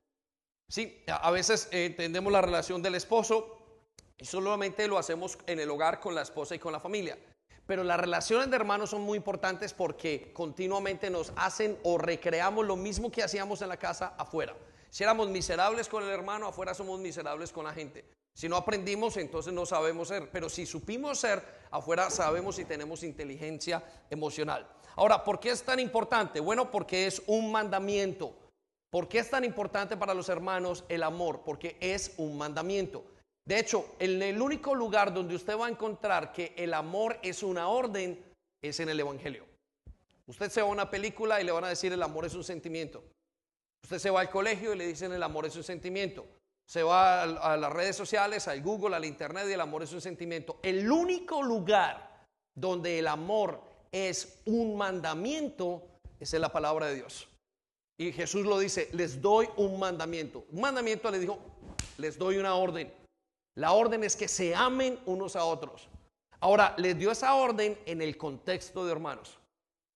[0.68, 3.56] Sí, a veces entendemos la relación del esposo
[4.18, 7.18] y solamente lo hacemos en el hogar con la esposa y con la familia.
[7.66, 12.76] Pero las relaciones de hermanos son muy importantes porque continuamente nos hacen o recreamos lo
[12.76, 14.54] mismo que hacíamos en la casa afuera.
[14.90, 18.04] Si éramos miserables con el hermano, afuera somos miserables con la gente.
[18.34, 20.30] Si no aprendimos, entonces no sabemos ser.
[20.30, 24.66] Pero si supimos ser, afuera sabemos y tenemos inteligencia emocional.
[24.96, 26.40] Ahora, ¿por qué es tan importante?
[26.40, 28.47] Bueno, porque es un mandamiento.
[28.90, 31.42] ¿Por qué es tan importante para los hermanos el amor?
[31.44, 33.04] Porque es un mandamiento.
[33.44, 37.42] De hecho, en el único lugar donde usted va a encontrar que el amor es
[37.42, 38.22] una orden
[38.62, 39.46] es en el Evangelio.
[40.26, 42.44] Usted se va a una película y le van a decir el amor es un
[42.44, 43.02] sentimiento.
[43.82, 46.26] Usted se va al colegio y le dicen el amor es un sentimiento.
[46.66, 50.02] Se va a, las redes sociales, al Google, al Internet y el amor es un
[50.02, 50.58] sentimiento.
[50.62, 55.82] El único lugar donde el amor es un mandamiento
[56.20, 57.28] es en la palabra de Dios.
[57.98, 60.44] Y Jesús lo dice, les doy un mandamiento.
[60.52, 61.38] Un mandamiento le dijo,
[61.96, 62.92] les doy una orden.
[63.56, 65.88] La orden es que se amen unos a otros.
[66.38, 69.36] Ahora, les dio esa orden en el contexto de hermanos.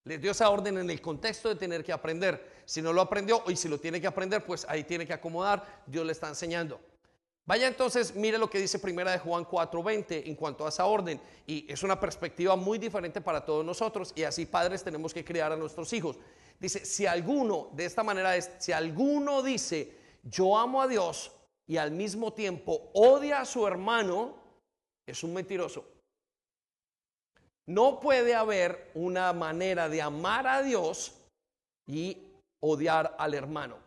[0.02, 2.62] Les dio esa orden en el contexto de tener que aprender.
[2.64, 5.84] Si no lo aprendió y si lo tiene que aprender, pues ahí tiene que acomodar.
[5.86, 6.80] Dios le está enseñando.
[7.44, 11.20] Vaya entonces, mire lo que dice Primera de Juan 4:20 en cuanto a esa orden.
[11.46, 14.12] Y es una perspectiva muy diferente para todos nosotros.
[14.16, 16.18] Y así padres tenemos que criar a nuestros hijos.
[16.62, 21.32] Dice, si alguno, de esta manera es, si alguno dice, yo amo a Dios
[21.66, 24.36] y al mismo tiempo odia a su hermano,
[25.04, 25.84] es un mentiroso.
[27.66, 31.12] No puede haber una manera de amar a Dios
[31.88, 32.28] y
[32.60, 33.78] odiar al hermano.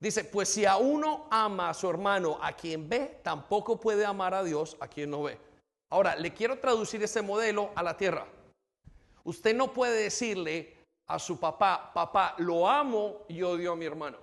[0.00, 4.34] Dice, pues si a uno ama a su hermano a quien ve, tampoco puede amar
[4.34, 5.36] a Dios a quien no ve.
[5.90, 8.24] Ahora, le quiero traducir ese modelo a la tierra.
[9.24, 10.79] Usted no puede decirle
[11.10, 14.16] a su papá, papá, lo amo y odio a mi hermano.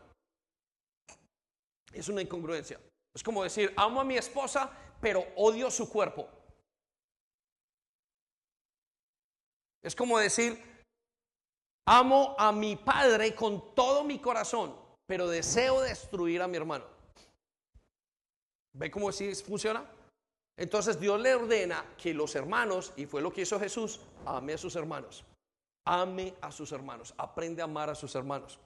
[1.91, 2.79] Es una incongruencia.
[3.13, 4.71] Es como decir, amo a mi esposa,
[5.01, 6.29] pero odio su cuerpo.
[9.83, 10.63] Es como decir,
[11.85, 14.73] amo a mi padre con todo mi corazón,
[15.05, 16.85] pero deseo destruir a mi hermano.
[18.73, 19.85] ¿Ve cómo así funciona?
[20.55, 24.57] Entonces Dios le ordena que los hermanos, y fue lo que hizo Jesús, ame a
[24.57, 25.25] sus hermanos.
[25.87, 27.13] Ame a sus hermanos.
[27.17, 28.59] Aprende a amar a sus hermanos.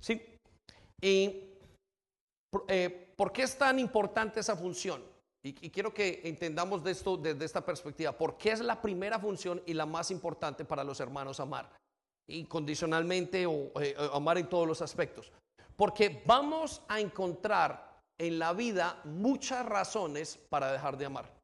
[0.00, 0.22] ¿Sí?
[1.00, 1.42] ¿Y
[2.68, 5.02] eh, por qué es tan importante esa función?
[5.42, 8.10] Y, quiero que entendamos de esto desde esta perspectiva.
[8.10, 11.70] ¿Por qué es la primera función y la más importante para los hermanos amar?
[12.28, 15.30] Incondicionalmente o eh, amar en todos los aspectos.
[15.76, 21.35] Porque vamos a encontrar en la vida muchas razones para dejar de amar.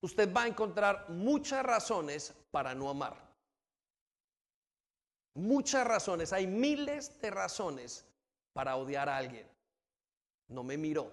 [0.00, 3.16] Usted va a encontrar muchas razones para no amar.
[5.34, 8.04] Muchas razones, hay miles de razones
[8.52, 9.48] para odiar a alguien
[10.48, 11.12] no me miró,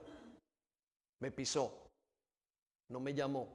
[1.20, 1.72] me pisó,
[2.90, 3.48] no me llamó,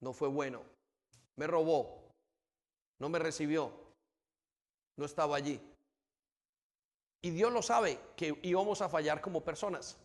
[0.00, 0.62] no fue bueno,
[1.36, 2.10] me robó,
[2.98, 3.72] no me recibió,
[4.96, 5.60] no estaba allí.
[7.22, 9.96] Y Dios lo sabe que íbamos a fallar como personas.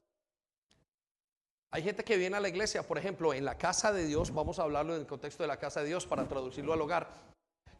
[1.76, 4.60] Hay gente que viene a la iglesia, por ejemplo, en la casa de Dios, vamos
[4.60, 7.14] a hablarlo en el contexto de la casa de Dios para traducirlo al hogar,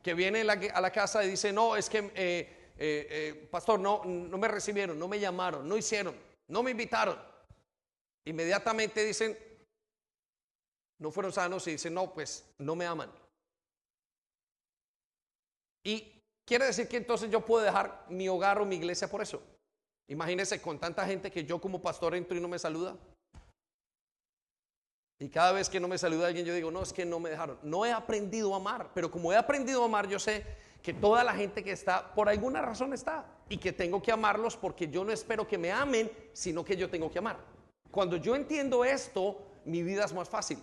[0.04, 4.04] que viene a la casa y dice, no, es que eh, eh, eh, pastor, no,
[4.04, 6.14] no me recibieron, no me llamaron, no hicieron,
[6.50, 7.18] no me invitaron.
[8.26, 9.38] Inmediatamente dicen,
[11.00, 13.10] no fueron sanos y dicen, no, pues no me aman.
[15.86, 19.42] Y quiere decir que entonces yo puedo dejar mi hogar o mi iglesia por eso.
[20.10, 22.98] Imagínense con tanta gente que yo como pastor entro y no me saluda.
[25.20, 27.30] Y cada vez que no me saluda alguien, yo digo, no, es que no me
[27.30, 27.58] dejaron.
[27.64, 30.46] No he aprendido a amar, pero como he aprendido a amar, yo sé
[30.82, 34.58] que toda la gente que está, por alguna razón está, y que tengo que amarlos
[34.58, 37.38] porque yo no espero que me amen, sino que yo tengo que amar.
[37.90, 40.60] Cuando yo entiendo esto, mi vida es más fácil.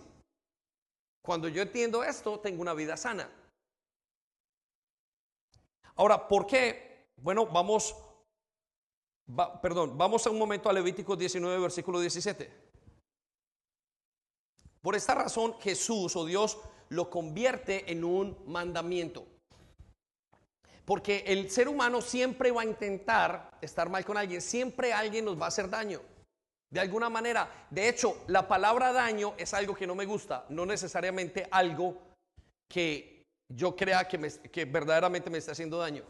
[1.21, 3.29] Cuando yo entiendo esto, tengo una vida sana.
[5.95, 7.07] Ahora, ¿por qué?
[7.17, 7.95] Bueno, vamos,
[9.61, 12.72] perdón, vamos a un momento a Levítico 19, versículo 17.
[14.83, 19.25] Por esta razón, Jesús o Dios lo convierte en un mandamiento.
[20.83, 25.39] Porque el ser humano siempre va a intentar estar mal con alguien, siempre alguien nos
[25.39, 26.01] va a hacer daño.
[26.69, 30.65] De alguna manera, de hecho, la palabra daño es algo que no me gusta, no
[30.65, 32.01] necesariamente algo
[32.67, 36.03] que yo crea que, verdaderamente me está haciendo daño.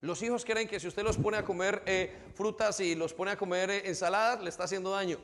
[0.00, 3.30] Los hijos creen que si usted los pone a comer eh, frutas y los pone
[3.30, 5.18] a comer eh, ensaladas, le está haciendo daño.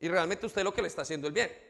[0.00, 1.69] Y realmente usted lo que le está haciendo es bien.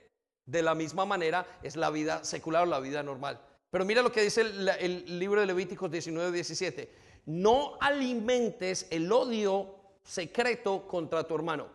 [0.50, 3.40] De la misma manera es la vida secular o la vida normal.
[3.70, 6.92] Pero mira lo que dice el, libro de Levíticos 19, 17.
[7.26, 11.68] No alimentes el odio secreto contra tu hermano.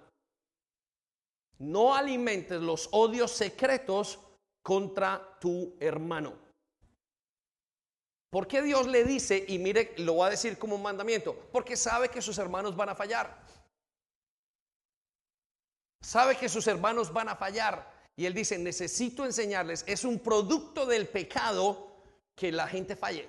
[1.59, 4.19] No alimentes los odios secretos
[4.61, 6.33] contra tu hermano.
[8.29, 11.33] ¿Por qué Dios le dice, y mire, lo va a decir como un mandamiento?
[11.53, 13.41] Porque sabe que sus hermanos van a fallar.
[16.01, 17.94] Sabe que sus hermanos van a fallar.
[18.17, 21.87] Y él dice, necesito enseñarles, es un producto del pecado
[22.35, 23.27] que la gente falle.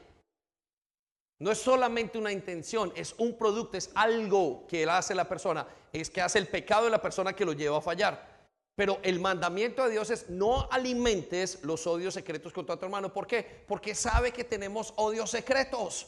[1.39, 6.09] No es solamente una intención, es un producto, es algo que hace la persona, es
[6.09, 8.37] que hace el pecado de la persona que lo lleva a fallar.
[8.75, 13.13] Pero el mandamiento de Dios es no alimentes los odios secretos contra tu hermano.
[13.13, 13.65] ¿Por qué?
[13.67, 16.07] Porque sabe que tenemos odios secretos.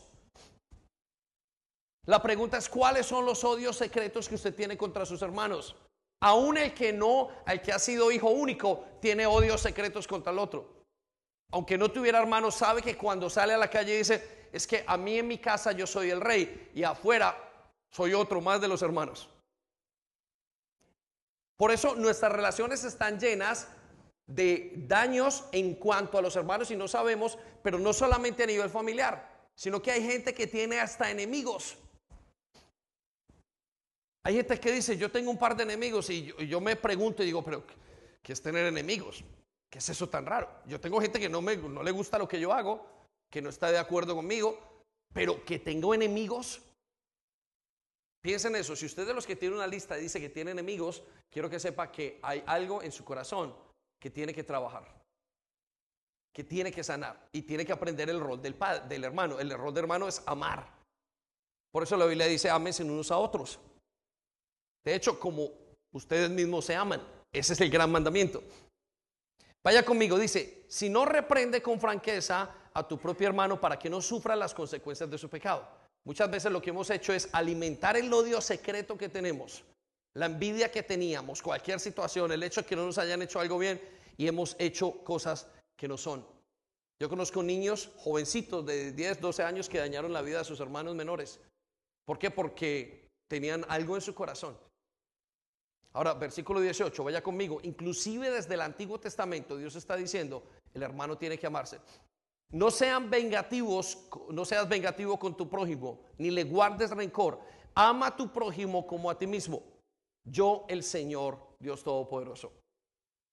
[2.07, 5.77] La pregunta es, ¿cuáles son los odios secretos que usted tiene contra sus hermanos?
[6.21, 10.39] Aún el que no, el que ha sido hijo único, tiene odios secretos contra el
[10.39, 10.85] otro.
[11.53, 14.97] Aunque no tuviera hermanos, sabe que cuando sale a la calle dice, es que a
[14.97, 17.37] mí en mi casa yo soy el rey y afuera
[17.91, 19.29] soy otro más de los hermanos.
[21.57, 23.69] Por eso nuestras relaciones están llenas
[24.27, 28.71] de daños en cuanto a los hermanos y no sabemos, pero no solamente a nivel
[28.71, 31.79] familiar, sino que hay gente que tiene hasta enemigos.
[34.25, 37.27] Hay gente que dice, yo tengo un par de enemigos y yo, me pregunto y
[37.27, 37.65] digo, pero
[38.23, 39.25] ¿qué es tener enemigos?
[39.71, 40.51] ¿Qué es eso tan raro?
[40.67, 42.87] Yo tengo gente que no, me, no le gusta lo que yo hago,
[43.31, 44.59] que no está de acuerdo conmigo,
[45.13, 46.61] pero que tengo enemigos.
[48.21, 51.49] Piensen eso, si usted de los que tiene una lista dice que tiene enemigos, quiero
[51.49, 53.55] que sepa que hay algo en su corazón
[53.99, 54.85] que tiene que trabajar,
[56.33, 59.39] que tiene que sanar y tiene que aprender el rol del, padre, del hermano.
[59.39, 60.79] El rol del hermano es amar.
[61.71, 63.59] Por eso la Biblia dice, ámense unos a otros.
[64.85, 65.51] De hecho, como
[65.93, 68.43] ustedes mismos se aman, ese es el gran mandamiento.
[69.63, 74.01] Vaya conmigo, dice, si no reprende con franqueza a tu propio hermano para que no
[74.01, 75.69] sufra las consecuencias de su pecado.
[76.05, 79.65] Muchas veces lo que hemos hecho es alimentar el odio secreto que tenemos,
[80.15, 83.59] la envidia que teníamos, cualquier situación, el hecho de que no nos hayan hecho algo
[83.59, 83.81] bien
[84.17, 86.25] y hemos hecho cosas que no son.
[87.01, 90.95] Yo conozco niños jovencitos de 10, 12 años que dañaron la vida de sus hermanos
[90.95, 91.41] menores.
[92.07, 92.31] ¿Por qué?
[92.31, 94.57] Porque tenían algo en su corazón.
[95.93, 97.61] Ahora, versículo 18, vaya conmigo.
[97.63, 100.43] Inclusive desde el Antiguo Testamento Dios está diciendo,
[100.75, 101.81] el hermano tiene que amarse.
[102.51, 103.99] No sean vengativos,
[104.31, 107.41] no seas vengativo con tu prójimo, ni le guardes rencor.
[107.75, 109.63] Ama a tu prójimo como a ti mismo.
[110.25, 112.53] Yo, el Señor, Dios Todopoderoso.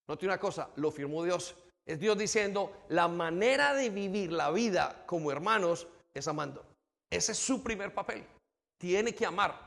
[0.07, 1.55] Note una cosa, lo firmó Dios.
[1.85, 6.65] Es Dios diciendo, la manera de vivir la vida como hermanos es amando.
[7.09, 8.25] Ese es su primer papel.
[8.77, 9.64] Tiene que amar.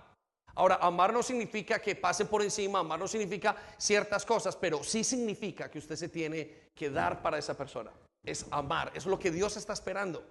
[0.59, 5.03] Ahora, amar no significa que pase por encima, amar no significa ciertas cosas, pero sí
[5.05, 7.91] significa que usted se tiene que dar para esa persona
[8.29, 8.93] es amar.
[8.95, 10.25] Es lo que Dios está esperando.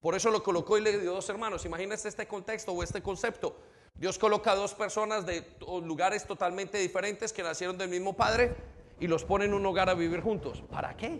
[0.00, 1.64] Por eso lo colocó y le dio dos hermanos.
[1.64, 3.56] Imagínense este contexto o este concepto.
[3.94, 5.44] Dios coloca a dos personas de
[5.82, 8.54] lugares totalmente diferentes que nacieron del mismo padre
[9.00, 10.62] y los pone en un hogar a vivir juntos.
[10.70, 11.18] ¿Para qué?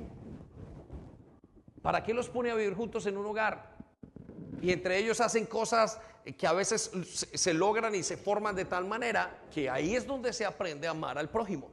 [1.83, 3.77] ¿Para qué los pone a vivir juntos en un hogar?
[4.61, 6.01] Y entre ellos hacen cosas
[6.37, 10.33] que a veces se logran y se forman de tal manera que ahí es donde
[10.33, 11.71] se aprende a amar al prójimo.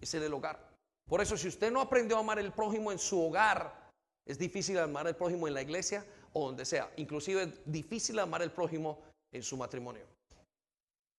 [0.00, 0.68] Es en el hogar.
[1.06, 3.90] Por eso si usted no aprendió a amar al prójimo en su hogar,
[4.26, 6.90] es difícil amar al prójimo en la iglesia o donde sea.
[6.96, 10.06] Inclusive es difícil amar al prójimo en su matrimonio.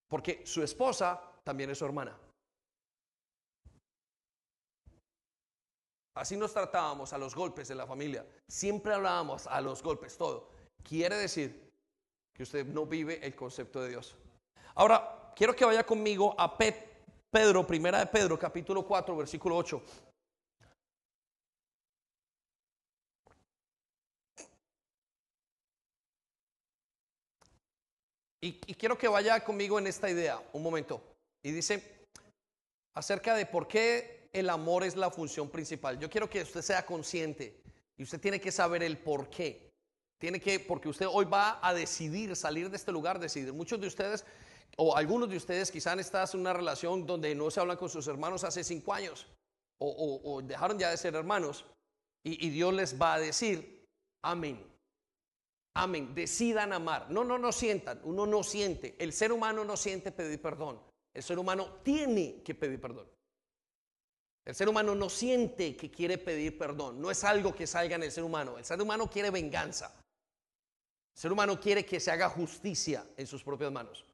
[0.08, 2.16] Porque su esposa también es su hermana.
[6.16, 8.26] Así nos tratábamos a los golpes de la familia.
[8.48, 10.50] Siempre hablábamos a los golpes, todo.
[10.82, 11.69] Quiere decir
[12.40, 14.16] que usted no vive el concepto de Dios.
[14.76, 19.82] Ahora, quiero que vaya conmigo a Pedro, primera de Pedro, capítulo 4, versículo 8.
[28.40, 31.02] Y, quiero que vaya conmigo en esta idea, un momento.
[31.42, 32.06] Y dice
[32.94, 35.98] acerca de por qué el amor es la función principal.
[35.98, 37.60] Yo quiero que usted sea consciente
[37.98, 39.69] y usted tiene que saber el por qué.
[40.20, 43.54] Tiene que, porque usted hoy va a decidir salir de este lugar, decidir.
[43.54, 44.26] Muchos de ustedes,
[44.76, 48.06] o algunos de ustedes, quizás están en una relación donde no se hablan con sus
[48.06, 49.26] hermanos hace cinco años,
[49.78, 51.64] o, dejaron ya de ser hermanos,
[52.22, 53.88] y, y Dios les va a decir,
[54.22, 54.62] amén.
[55.72, 56.14] Amén.
[56.14, 57.10] Decidan amar.
[57.10, 57.98] No, no, no sientan.
[58.04, 58.96] Uno no siente.
[58.98, 60.78] El ser humano no siente pedir perdón.
[61.14, 63.08] El ser humano tiene que pedir perdón.
[64.44, 67.00] El ser humano no siente que quiere pedir perdón.
[67.00, 68.58] No es algo que salga en el ser humano.
[68.58, 69.99] El ser humano quiere venganza.
[71.20, 74.06] El ser humano quiere que se haga justicia en sus propias manos.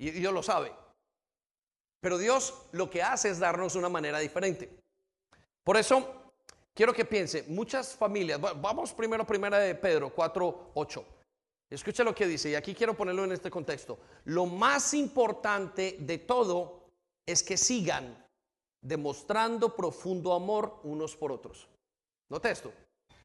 [0.00, 0.72] Y Dios lo sabe.
[2.00, 4.68] Pero Dios lo que hace es darnos una manera diferente.
[5.62, 6.32] Por eso,
[6.74, 11.06] quiero que piense, muchas familias, vamos primero a primera de Pedro 4, 8.
[11.70, 14.00] Escucha lo que dice, y aquí quiero ponerlo en este contexto.
[14.24, 16.88] Lo más importante de todo
[17.24, 18.26] es que sigan
[18.82, 21.68] demostrando profundo amor unos por otros.
[22.28, 22.72] Note esto.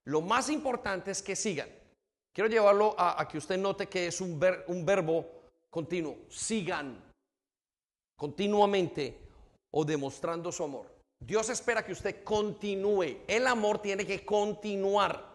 [0.04, 1.82] Lo más importante es que sigan.
[2.34, 5.26] Quiero llevarlo a, que usted note que es un, un verbo
[5.70, 6.18] continuo.
[6.30, 7.00] Sigan
[8.18, 9.20] continuamente
[9.72, 10.88] o demostrando su amor.
[11.20, 13.20] Dios espera que usted continúe.
[13.28, 15.34] El amor tiene que continuar.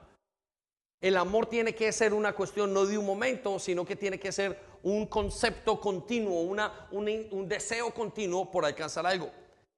[1.01, 4.33] El amor tiene que ser una cuestión no de un momento, sino que tiene que
[4.33, 9.31] ser un concepto continuo, una, un, deseo continuo por alcanzar algo.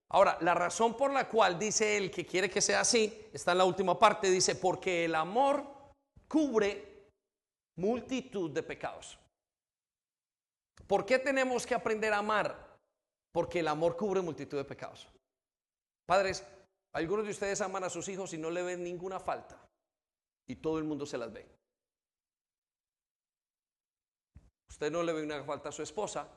[0.09, 3.59] Ahora, la razón por la cual dice él que quiere que sea así está en
[3.59, 5.65] la última parte, dice, porque el amor
[6.27, 6.90] cubre
[7.81, 9.19] multitud de pecados.
[10.87, 12.79] ¿Por qué tenemos que aprender a amar?
[13.33, 15.09] Porque el amor cubre multitud de pecados.
[16.07, 16.45] Padres,
[16.93, 19.57] algunos de ustedes aman a sus hijos y no le ven ninguna falta
[20.49, 21.47] y todo el mundo se las ve.
[24.69, 26.29] Usted no le ve una falta a su esposa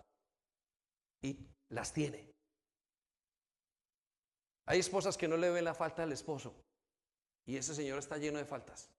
[1.23, 2.31] y las tiene.
[4.67, 6.53] Hay esposas que no le ven la falta al esposo
[7.47, 8.92] y ese señor está lleno de faltas.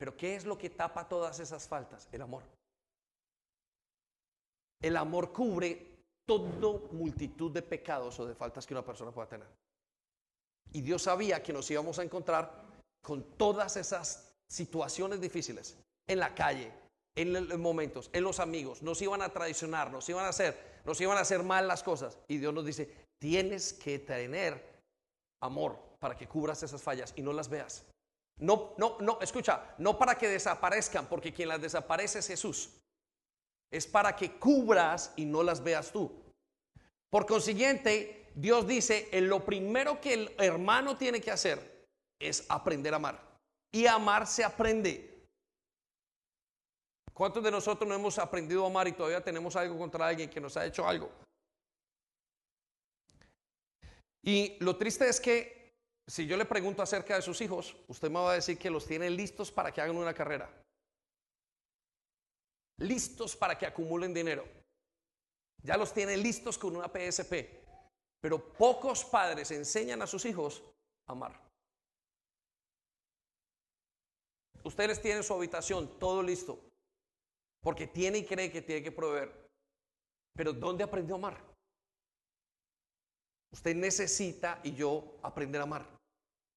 [0.00, 2.08] Pero ¿qué es lo que tapa todas esas faltas?
[2.10, 2.42] El amor.
[4.80, 9.46] El amor cubre todo multitud de pecados o de faltas que una persona pueda tener.
[10.72, 12.64] Y Dios sabía que nos íbamos a encontrar
[13.02, 16.72] con todas esas situaciones difíciles en la calle,
[17.14, 20.98] en los momentos, en los amigos, nos iban a traicionar, nos iban a hacer, nos
[21.02, 22.18] iban a hacer mal las cosas.
[22.26, 24.64] Y Dios nos dice, tienes que tener
[25.42, 27.84] amor para que cubras esas fallas y no las veas.
[28.40, 32.70] No, no, no, escucha, no para que desaparezcan, porque quien las desaparece es Jesús.
[33.70, 36.10] Es para que cubras y no las veas tú.
[37.10, 41.86] Por consiguiente, Dios dice, en lo primero que el hermano tiene que hacer
[42.18, 43.20] es aprender a amar.
[43.72, 45.28] Y amar se aprende.
[47.12, 50.40] ¿Cuántos de nosotros no hemos aprendido a amar y todavía tenemos algo contra alguien que
[50.40, 51.10] nos ha hecho algo?
[54.22, 55.59] Y lo triste es que
[56.10, 58.84] si yo le pregunto acerca de sus hijos, usted me va a decir que los
[58.84, 60.50] tiene listos para que hagan una carrera.
[62.78, 64.44] Listos para que acumulen dinero.
[65.62, 67.62] Ya los tiene listos con una PSP.
[68.20, 70.64] Pero pocos padres enseñan a sus hijos
[71.06, 71.40] a amar.
[74.64, 76.58] Ustedes tienen su habitación, todo listo,
[77.62, 79.48] porque tiene y cree que tiene que proveer.
[80.34, 81.44] Pero ¿dónde aprendió a amar?
[83.52, 85.99] Usted necesita y yo aprender a amar.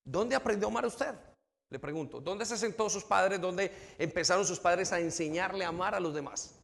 [0.06, 1.16] ¿Dónde aprendió a amar usted?
[1.70, 3.42] Le pregunto, ¿dónde se sentó sus padres?
[3.42, 6.60] ¿Dónde empezaron sus padres a enseñarle a amar a los demás?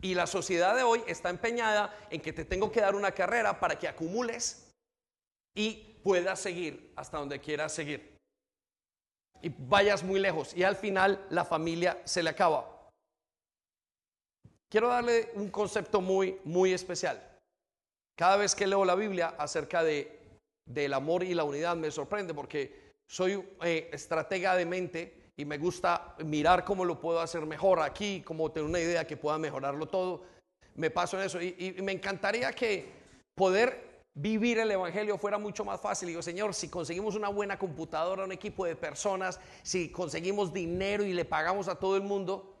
[0.00, 3.58] Y la sociedad de hoy está empeñada en que te tengo que dar una carrera
[3.60, 4.70] para que acumules
[5.54, 8.14] y puedas seguir hasta donde quieras seguir
[9.44, 12.88] y vayas muy lejos y al final la familia se le acaba.
[14.70, 17.22] Quiero darle un concepto muy, muy especial.
[18.16, 20.23] Cada vez que leo la Biblia acerca de,
[20.66, 25.58] del amor y la unidad me sorprende porque soy eh, estratega de mente y me
[25.58, 29.86] gusta mirar cómo lo puedo hacer mejor aquí, cómo tener una idea que pueda mejorarlo
[29.86, 30.22] todo.
[30.76, 32.88] Me paso en eso y, y me encantaría que
[33.34, 36.08] poder vivir el Evangelio fuera mucho más fácil.
[36.08, 41.04] Y digo, Señor, si conseguimos una buena computadora, un equipo de personas, si conseguimos dinero
[41.04, 42.54] y le pagamos a todo el mundo,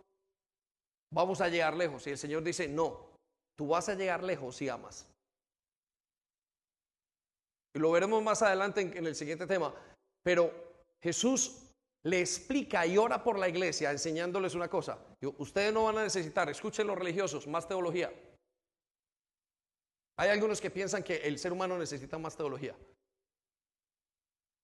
[1.12, 2.06] vamos a llegar lejos.
[2.06, 3.06] Y el Señor dice, no,
[3.56, 5.06] tú vas a llegar lejos si amas.
[7.74, 9.74] Y lo veremos más adelante en, el siguiente tema.
[10.22, 10.52] Pero
[11.02, 11.60] Jesús
[12.04, 14.98] le explica y ora por la iglesia enseñándoles una cosa.
[15.38, 18.12] ustedes no van a necesitar, escuchen los religiosos, más teología.
[20.16, 22.76] Hay algunos que piensan que el ser humano necesita más teología,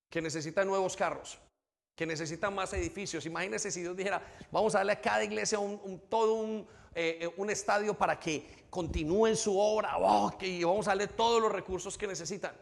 [0.09, 1.39] que necesita nuevos carros,
[1.97, 3.27] que necesita más edificios.
[3.27, 7.35] Imagínense si Dios dijera, vamos a darle a cada iglesia un, todo un, eh, eh,
[7.37, 11.99] un, estadio para que continúen su obra oh, y vamos a darle todos los recursos
[11.99, 12.55] que necesitan.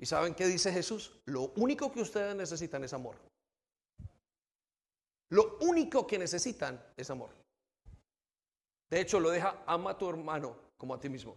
[0.00, 1.12] ¿Y saben qué dice Jesús?
[1.26, 3.16] Lo único que ustedes necesitan es amor.
[5.28, 7.28] Lo único que necesitan es amor.
[8.90, 11.36] De hecho, lo deja, ama a tu hermano como a ti mismo.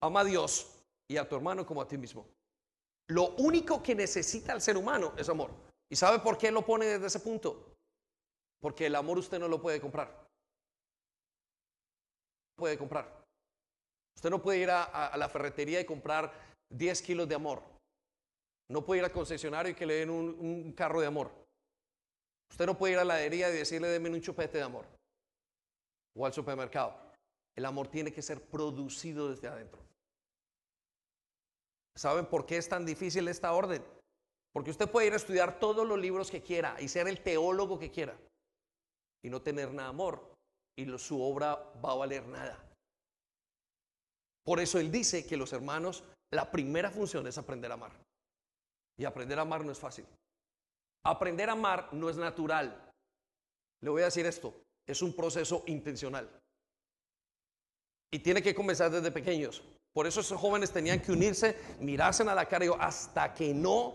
[0.00, 0.70] Ama a Dios
[1.08, 2.28] y a tu hermano como a ti mismo.
[3.08, 5.50] Lo único que necesita el ser humano es amor.
[5.90, 7.74] ¿Y sabe por qué lo pone desde ese punto?
[8.60, 10.28] Porque el amor usted no lo puede comprar.
[12.56, 13.18] Puede comprar.
[14.14, 17.62] Usted no puede ir a, la ferretería y comprar 10 kilos de amor.
[18.70, 21.30] No puede ir al concesionario y que le den un, carro de amor.
[22.50, 24.84] Usted no puede ir a la heladería y decirle denme un chupete de amor.
[26.16, 26.94] O al supermercado.
[27.56, 29.80] El amor tiene que ser producido desde adentro.
[31.96, 33.82] ¿Saben por qué es tan difícil esta orden?
[34.52, 37.78] Porque usted puede ir a estudiar todos los libros que quiera y ser el teólogo
[37.78, 38.16] que quiera
[39.22, 40.38] y no tener nada amor
[40.78, 42.64] y su obra va a valer nada.
[44.44, 47.92] Por eso él dice que los hermanos, la primera función es aprender a amar.
[48.98, 50.04] Y aprender a amar no es fácil.
[51.04, 52.92] Aprender a amar no es natural.
[53.80, 54.54] Le voy a decir esto,
[54.86, 56.28] es un proceso intencional.
[58.12, 59.62] Y tiene que comenzar desde pequeños.
[59.92, 63.94] Por eso esos jóvenes tenían que unirse, mirarse a la cara y hasta que no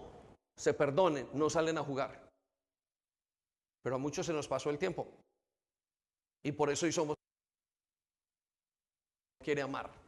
[0.56, 2.30] se perdonen, no salen a jugar.
[3.84, 5.08] Pero a muchos se nos pasó el tiempo.
[6.44, 7.16] Y por eso hoy somos
[9.44, 10.03] quiere amar.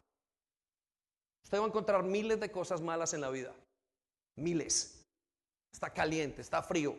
[1.45, 3.53] Usted va a encontrar miles de cosas malas en la vida.
[4.35, 5.05] Miles.
[5.71, 6.95] Está caliente, está frío.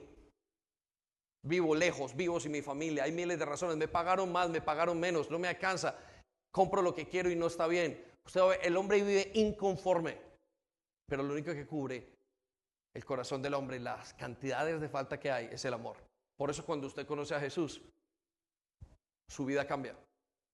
[1.42, 3.04] Vivo lejos, vivo sin mi familia.
[3.04, 3.76] Hay miles de razones.
[3.76, 5.96] Me pagaron más, me pagaron menos, no me alcanza.
[6.52, 8.02] Compro lo que quiero y no está bien.
[8.24, 10.16] Usted ve, el hombre vive inconforme.
[11.08, 12.06] Pero lo único que cubre
[12.94, 15.96] el corazón del hombre, las cantidades de falta que hay, es el amor.
[16.36, 17.82] Por eso cuando usted conoce a Jesús,
[19.28, 19.96] su vida cambia.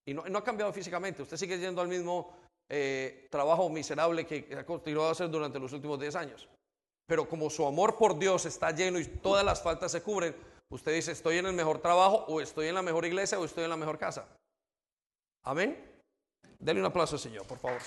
[0.05, 2.35] Y no, ha cambiado físicamente, usted sigue yendo al mismo
[2.69, 6.47] eh, trabajo miserable que ha continuado a hacer durante los últimos 10 años.
[7.05, 10.35] Pero como su amor por Dios está lleno y todas las faltas se cubren,
[10.69, 13.65] usted dice, estoy en el mejor trabajo o estoy en la mejor iglesia o estoy
[13.65, 14.27] en la mejor casa.
[15.43, 15.77] Amén.
[16.59, 17.81] Denle un aplauso al Señor, por favor.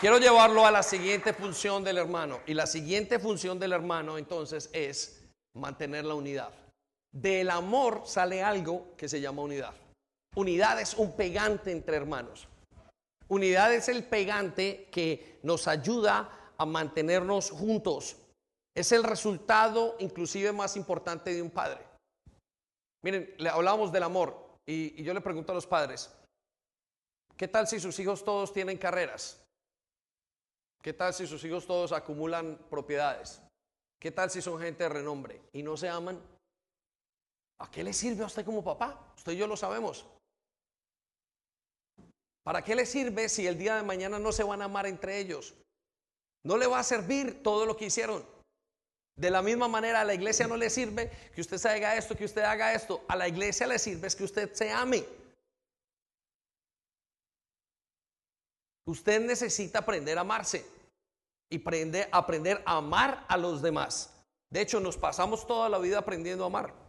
[0.00, 2.40] Quiero llevarlo a la siguiente función del hermano.
[2.46, 5.24] Y la siguiente función del hermano entonces es
[5.54, 6.50] mantener la unidad.
[7.12, 9.74] Del amor sale algo que se llama unidad.
[10.34, 12.48] Unidad es un pegante entre hermanos.
[13.28, 18.16] Unidad es el pegante que nos ayuda a mantenernos juntos.
[18.74, 21.80] Es el resultado inclusive más importante de un padre.
[23.02, 26.14] Miren, le hablábamos del amor y, y yo le pregunto a los padres,
[27.36, 29.42] ¿qué tal si sus hijos todos tienen carreras?
[30.82, 33.42] ¿Qué tal si sus hijos todos acumulan propiedades?
[33.98, 36.20] ¿Qué tal si son gente de renombre y no se aman?
[37.58, 39.12] ¿A qué le sirve a usted como papá?
[39.16, 40.06] Usted y yo lo sabemos.
[42.42, 45.18] ¿Para qué le sirve si el día de mañana no se van a amar entre
[45.18, 45.54] ellos?
[46.44, 48.24] No le va a servir todo lo que hicieron.
[49.16, 52.14] De la misma manera a la iglesia no le sirve que usted se haga esto,
[52.14, 53.04] que usted haga esto.
[53.08, 55.04] A la iglesia le sirve es que usted se ame.
[58.86, 60.64] Usted necesita aprender a amarse
[61.50, 64.12] y aprender, aprender a amar a los demás.
[64.50, 66.85] De hecho, nos pasamos toda la vida aprendiendo a amar.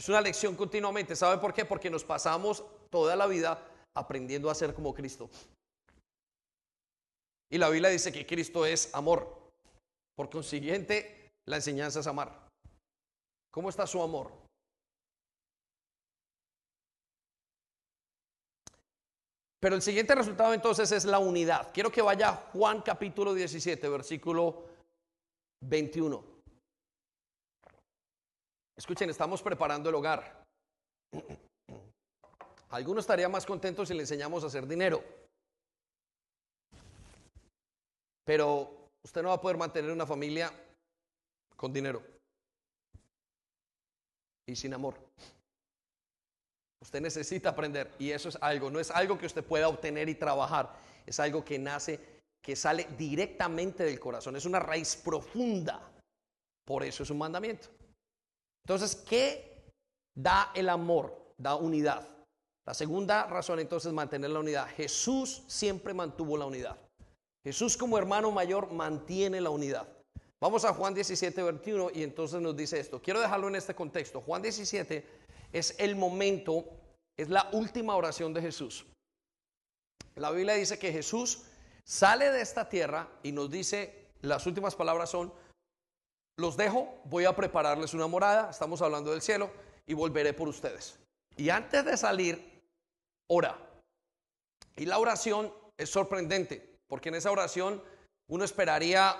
[0.00, 1.14] Es una lección continuamente.
[1.14, 1.66] ¿Sabe por qué?
[1.66, 3.62] Porque nos pasamos toda la vida
[3.94, 5.28] aprendiendo a ser como Cristo.
[7.50, 9.52] Y la Biblia dice que Cristo es amor.
[10.16, 12.48] Por consiguiente, la enseñanza es amar.
[13.50, 14.32] ¿Cómo está su amor?
[19.60, 21.74] Pero el siguiente resultado entonces es la unidad.
[21.74, 24.64] Quiero que vaya Juan capítulo 17, versículo
[25.60, 26.29] 21.
[28.80, 30.42] Escuchen, estamos preparando el hogar.
[32.70, 35.04] Algunos estarían más contentos si le enseñamos a hacer dinero.
[38.24, 40.50] Pero usted no va a poder mantener una familia
[41.56, 42.02] con dinero
[44.48, 44.94] y sin amor.
[46.82, 50.14] Usted necesita aprender y eso es algo, no es algo que usted pueda obtener y
[50.14, 50.74] trabajar,
[51.04, 52.00] es algo que nace,
[52.42, 55.86] que sale directamente del corazón, es una raíz profunda.
[56.64, 57.68] Por eso es un mandamiento.
[58.70, 59.64] Entonces, ¿qué
[60.14, 61.34] da el amor?
[61.36, 62.06] Da unidad.
[62.64, 64.68] La segunda razón entonces es mantener la unidad.
[64.76, 66.78] Jesús siempre mantuvo la unidad.
[67.42, 69.88] Jesús como hermano mayor mantiene la unidad.
[70.40, 73.02] Vamos a Juan 17, 21 y entonces nos dice esto.
[73.02, 74.20] Quiero dejarlo en este contexto.
[74.20, 75.04] Juan 17
[75.52, 76.64] es el momento,
[77.16, 78.86] es la última oración de Jesús.
[80.14, 81.42] La Biblia dice que Jesús
[81.82, 85.32] sale de esta tierra y nos dice, las últimas palabras son,
[86.40, 89.50] los dejo, voy a prepararles una morada, estamos hablando del cielo,
[89.86, 90.98] y volveré por ustedes.
[91.36, 92.62] Y antes de salir,
[93.28, 93.56] ora.
[94.76, 97.82] Y la oración es sorprendente, porque en esa oración
[98.28, 99.16] uno esperaría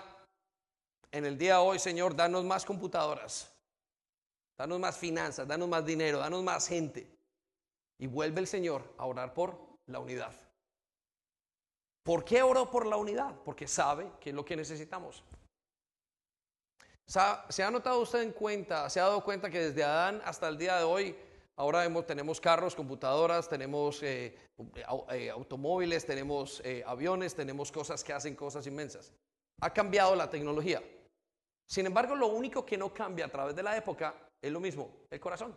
[1.12, 3.52] en el día de hoy, Señor, danos más computadoras,
[4.56, 7.10] danos más finanzas, danos más dinero, danos más gente.
[7.98, 10.32] Y vuelve el Señor a orar por la unidad.
[12.02, 13.34] ¿Por qué oró por la unidad?
[13.44, 15.22] Porque sabe que es lo que necesitamos.
[17.48, 20.56] ¿Se ha notado usted en cuenta, se ha dado cuenta que desde Adán hasta el
[20.56, 21.16] día de hoy,
[21.56, 24.38] ahora tenemos carros, computadoras, tenemos eh,
[25.10, 29.12] eh, automóviles, tenemos eh, aviones, tenemos cosas que hacen cosas inmensas?
[29.60, 30.80] Ha cambiado la tecnología.
[31.68, 35.00] Sin embargo, lo único que no cambia a través de la época es lo mismo,
[35.10, 35.52] el corazón.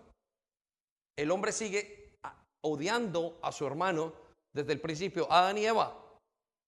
[1.16, 2.18] El hombre sigue
[2.62, 4.12] odiando a su hermano
[4.52, 6.03] desde el principio, Adán y Eva.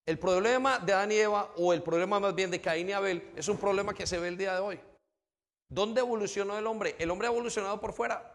[0.05, 3.31] El problema de Adán y Eva, o el problema más bien de Caín y Abel,
[3.35, 4.79] es un problema que se ve el día de hoy.
[5.67, 6.95] ¿Dónde evolucionó el hombre?
[6.99, 8.31] El hombre ha evolucionado por fuera.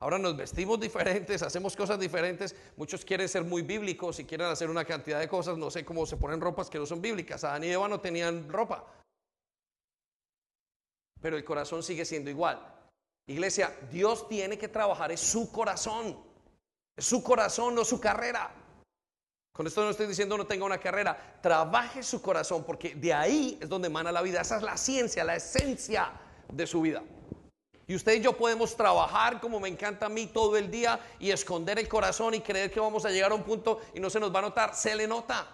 [0.00, 2.54] Ahora nos vestimos diferentes, hacemos cosas diferentes.
[2.76, 5.56] Muchos quieren ser muy bíblicos y quieren hacer una cantidad de cosas.
[5.58, 7.42] No sé cómo se ponen ropas que no son bíblicas.
[7.42, 8.84] Adán y Eva no tenían ropa.
[11.20, 12.60] Pero el corazón sigue siendo igual.
[13.26, 16.22] Iglesia, Dios tiene que trabajar, es su corazón.
[16.96, 18.54] Es su corazón, no su carrera.
[19.54, 21.38] Con esto no estoy diciendo no tenga una carrera.
[21.40, 24.40] Trabaje su corazón porque de ahí es donde emana la vida.
[24.40, 26.10] Esa es la ciencia, la esencia
[26.52, 27.04] de su vida.
[27.86, 31.30] Y usted y yo podemos trabajar como me encanta a mí todo el día y
[31.30, 34.18] esconder el corazón y creer que vamos a llegar a un punto y no se
[34.18, 34.74] nos va a notar.
[34.74, 35.46] Se le nota.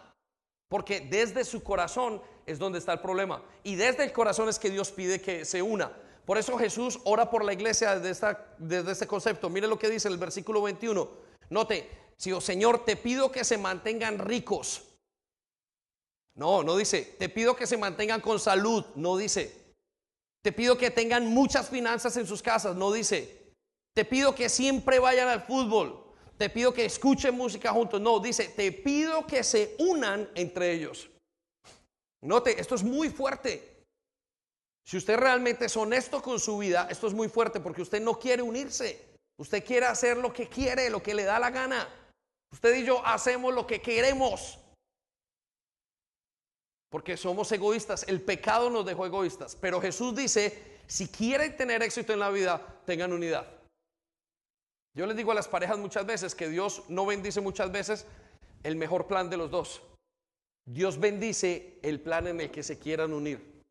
[0.71, 3.43] Porque desde su corazón es donde está el problema.
[3.65, 5.93] Y desde el corazón es que Dios pide que se una.
[6.25, 9.51] Por eso Jesús ora por la iglesia desde, desde este concepto.
[9.51, 11.07] Mire lo que dice el versículo 21.
[11.51, 11.91] Note,
[12.21, 14.83] si Señor, te pido que se mantengan ricos.
[16.35, 18.85] No, no dice, te pido que se mantengan con salud.
[18.95, 19.75] No dice,
[20.43, 23.55] te pido que tengan muchas finanzas en sus casas, no dice.
[23.95, 26.13] Te pido que siempre vayan al fútbol.
[26.37, 27.99] Te pido que escuchen música juntos.
[28.03, 31.09] No, dice, te pido que se unan entre ellos.
[32.21, 33.87] Note, esto es muy fuerte.
[34.85, 38.19] Si usted realmente es honesto con su vida, esto es muy fuerte porque usted no
[38.19, 39.09] quiere unirse.
[39.39, 41.89] Usted quiere hacer lo que quiere, lo que le da la gana.
[42.53, 44.59] Usted y yo hacemos lo que queremos.
[46.91, 48.05] Porque somos egoístas.
[48.09, 49.55] El pecado nos dejó egoístas.
[49.57, 53.47] Pero Jesús dice, si quieren tener éxito en la vida, tengan unidad.
[54.95, 58.07] Yo les digo a las parejas muchas veces que Dios no bendice muchas veces
[58.65, 59.83] el mejor plan de los dos.
[60.67, 63.63] Dios bendice el plan en el que se quieran unir.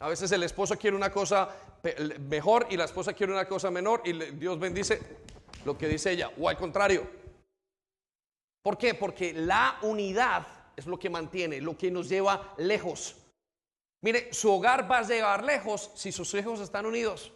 [0.00, 1.48] A veces el esposo quiere una cosa
[2.28, 5.00] mejor y la esposa quiere una cosa menor y Dios bendice
[5.64, 6.30] lo que dice ella.
[6.38, 7.08] O al contrario.
[8.62, 8.94] ¿Por qué?
[8.94, 10.46] Porque la unidad
[10.76, 13.16] es lo que mantiene, lo que nos lleva lejos.
[14.02, 17.32] Mire, su hogar va a llegar lejos si sus hijos están unidos.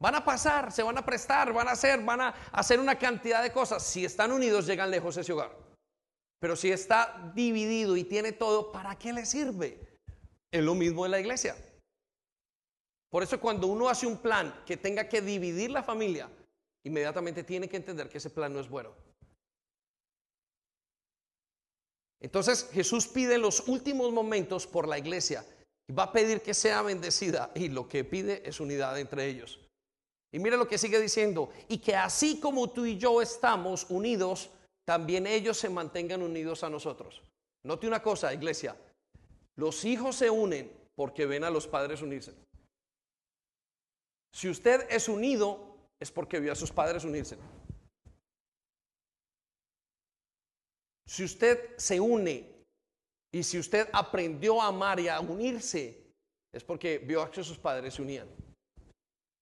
[0.00, 3.42] Van a pasar, se van a prestar, van a hacer, van a hacer una cantidad
[3.42, 3.82] de cosas.
[3.82, 5.50] Si están unidos, llegan lejos ese hogar.
[6.40, 9.80] Pero si está dividido y tiene todo, ¿para qué le sirve?
[10.52, 11.56] Es lo mismo en la iglesia.
[13.10, 16.30] Por eso cuando uno hace un plan que tenga que dividir la familia,
[16.88, 18.92] inmediatamente tiene que entender que ese plan no es bueno.
[22.20, 25.44] Entonces Jesús pide los últimos momentos por la iglesia
[25.88, 29.60] y va a pedir que sea bendecida y lo que pide es unidad entre ellos.
[30.32, 34.50] Y mire lo que sigue diciendo, y que así como tú y yo estamos unidos,
[34.84, 37.22] también ellos se mantengan unidos a nosotros.
[37.64, 38.76] Note una cosa, iglesia,
[39.56, 42.34] los hijos se unen porque ven a los padres unirse.
[44.34, 45.67] Si usted es unido,
[46.00, 47.36] es porque vio a sus padres unirse.
[51.06, 52.66] Si usted se une
[53.32, 56.12] y si usted aprendió a amar y a unirse,
[56.52, 58.28] es porque vio que sus padres se unían.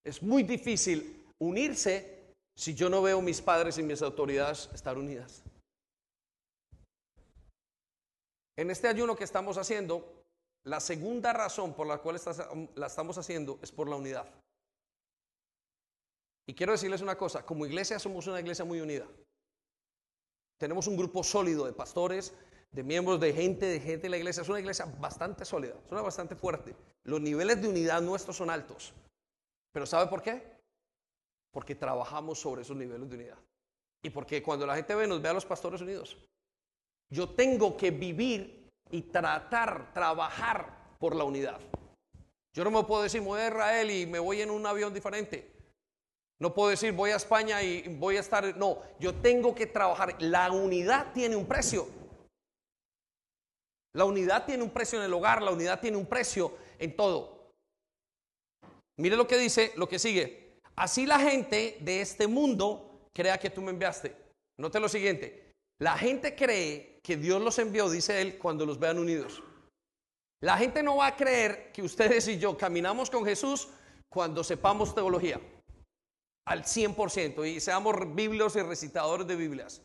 [0.04, 5.42] Es muy difícil unirse si yo no veo mis padres y mis autoridades estar unidas.
[8.56, 10.24] En este ayuno que estamos haciendo,
[10.64, 12.18] la segunda razón por la cual
[12.74, 14.26] la estamos haciendo es por la unidad.
[16.46, 19.06] Y quiero decirles una cosa, como iglesia somos una iglesia muy unida.
[20.58, 22.34] Tenemos un grupo sólido de pastores,
[22.70, 24.42] de miembros, de gente, de gente de la iglesia.
[24.42, 26.74] Es una iglesia bastante sólida, es una bastante fuerte.
[27.04, 28.94] Los niveles de unidad nuestros son altos.
[29.72, 30.56] Pero ¿sabe por qué?
[31.52, 33.38] Porque trabajamos sobre esos niveles de unidad.
[34.02, 36.16] Y porque cuando la gente ve, nos ve a los pastores unidos.
[37.10, 41.60] Yo tengo que vivir y tratar, trabajar por la unidad.
[42.54, 45.55] Yo no me puedo decir, voy a Israel y me voy en un avión diferente.
[46.38, 48.56] No puedo decir voy a España y voy a estar.
[48.56, 50.16] No, yo tengo que trabajar.
[50.20, 51.88] La unidad tiene un precio.
[53.94, 57.54] La unidad tiene un precio en el hogar, la unidad tiene un precio en todo.
[58.98, 60.60] Mire lo que dice, lo que sigue.
[60.76, 64.14] Así la gente de este mundo crea que tú me enviaste.
[64.58, 65.54] Note lo siguiente.
[65.78, 69.42] La gente cree que Dios los envió, dice él, cuando los vean unidos.
[70.42, 73.68] La gente no va a creer que ustedes y yo caminamos con Jesús
[74.10, 75.40] cuando sepamos teología
[76.46, 79.82] al 100% y seamos biblios y recitadores de Biblias.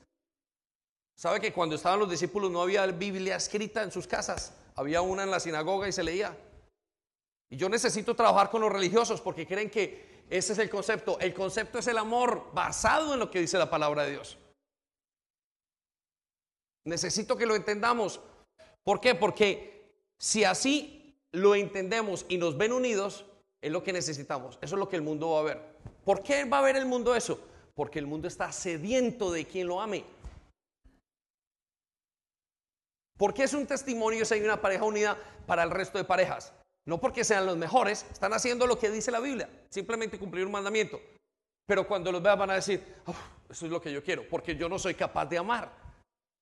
[1.16, 4.53] ¿Sabe que cuando estaban los discípulos no había Biblia escrita en sus casas?
[4.76, 6.36] Había una en la sinagoga y se leía.
[7.49, 11.20] Y yo necesito trabajar con los religiosos porque creen que ese es el concepto.
[11.20, 14.38] El concepto es el amor basado en lo que dice la palabra de Dios.
[16.86, 18.22] Necesito que lo entendamos.
[18.84, 19.14] ¿Por qué?
[19.14, 23.26] Porque si así lo entendemos y nos ven unidos,
[23.62, 24.57] es lo que necesitamos.
[24.62, 25.72] Eso es lo que el mundo va a ver.
[26.04, 27.39] ¿Por qué va a ver el mundo eso?
[27.76, 30.04] Porque el mundo está sediento de quien lo ame.
[33.18, 36.54] ¿Por qué es un testimonio si una pareja unida para el resto de parejas?
[36.86, 40.52] No porque sean los mejores, están haciendo lo que dice la Biblia, simplemente cumplir un
[40.52, 40.99] mandamiento.
[41.68, 42.84] Pero cuando los vean van a decir,
[43.47, 45.72] eso es lo que yo quiero, porque yo no soy capaz de amar,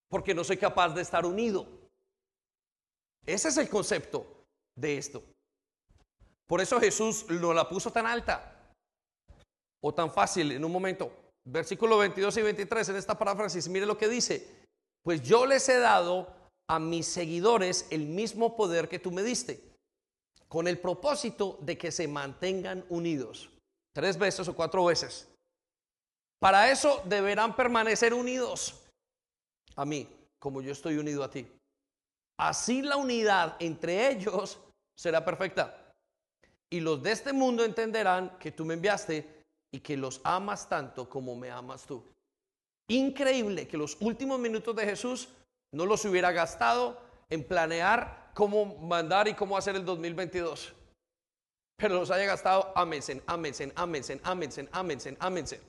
[0.07, 1.67] porque no soy capaz de estar unido.
[3.25, 5.21] Ese es el concepto de esto.
[6.47, 8.58] Por eso Jesús no la puso tan alta
[9.81, 11.11] o tan fácil en un momento.
[11.45, 14.59] Versículo 22 y 23 en esta paráfrasis, mire lo que dice.
[15.03, 16.27] Pues yo les he dado
[16.69, 19.59] a mis seguidores el mismo poder que tú me diste,
[20.47, 23.49] con el propósito de que se mantengan unidos.
[23.93, 25.27] Tres veces o cuatro veces.
[26.39, 28.85] Para eso deberán permanecer unidos
[29.75, 30.07] a mí,
[30.39, 31.47] como yo estoy unido a ti.
[32.37, 34.59] Así la unidad entre ellos
[34.97, 35.91] será perfecta.
[36.71, 39.38] Y los de este mundo entenderán que tú me enviaste
[39.71, 42.03] y que los amas tanto como me amas tú.
[42.87, 45.29] Increíble que los últimos minutos de Jesús
[45.71, 46.99] no los hubiera gastado
[47.29, 50.73] en planear cómo mandar y cómo hacer el 2022.
[51.77, 55.61] Pero los haya gastado, amensen, amensen, amensen, amensen, amensen, amensen.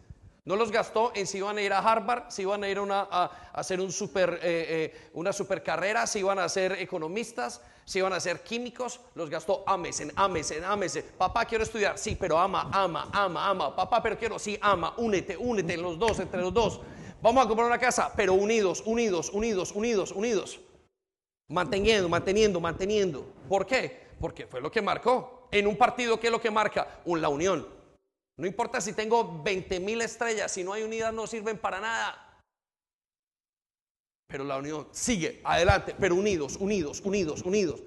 [0.51, 3.31] No los gastó en si iban a ir a Harvard, si iban a ir a,
[3.53, 8.19] hacer super, eh, eh, una super carrera, si iban a ser economistas, si iban a
[8.19, 8.99] ser químicos.
[9.15, 11.05] Los gastó amesen, amesen, amesen.
[11.17, 11.97] Papá, quiero estudiar.
[11.97, 13.77] Sí, pero ama, ama, ama, ama.
[13.77, 14.93] Papá, pero quiero, sí, ama.
[14.97, 16.81] Únete, únete los dos, entre los dos.
[17.23, 20.59] Vamos a comprar una casa, pero unidos, unidos, unidos, unidos, unidos.
[21.47, 23.25] Manteniendo, manteniendo, manteniendo.
[23.49, 24.09] ¿Por qué?
[24.19, 25.47] Porque fue lo que marcó.
[25.53, 27.03] En un partido, ¿qué es lo que marca?
[27.07, 27.80] La unión.
[28.41, 32.41] No importa si tengo 20 mil estrellas, si no hay unidad no sirven para nada.
[34.27, 37.83] Pero la unión sigue adelante, pero unidos, unidos, unidos, unidos.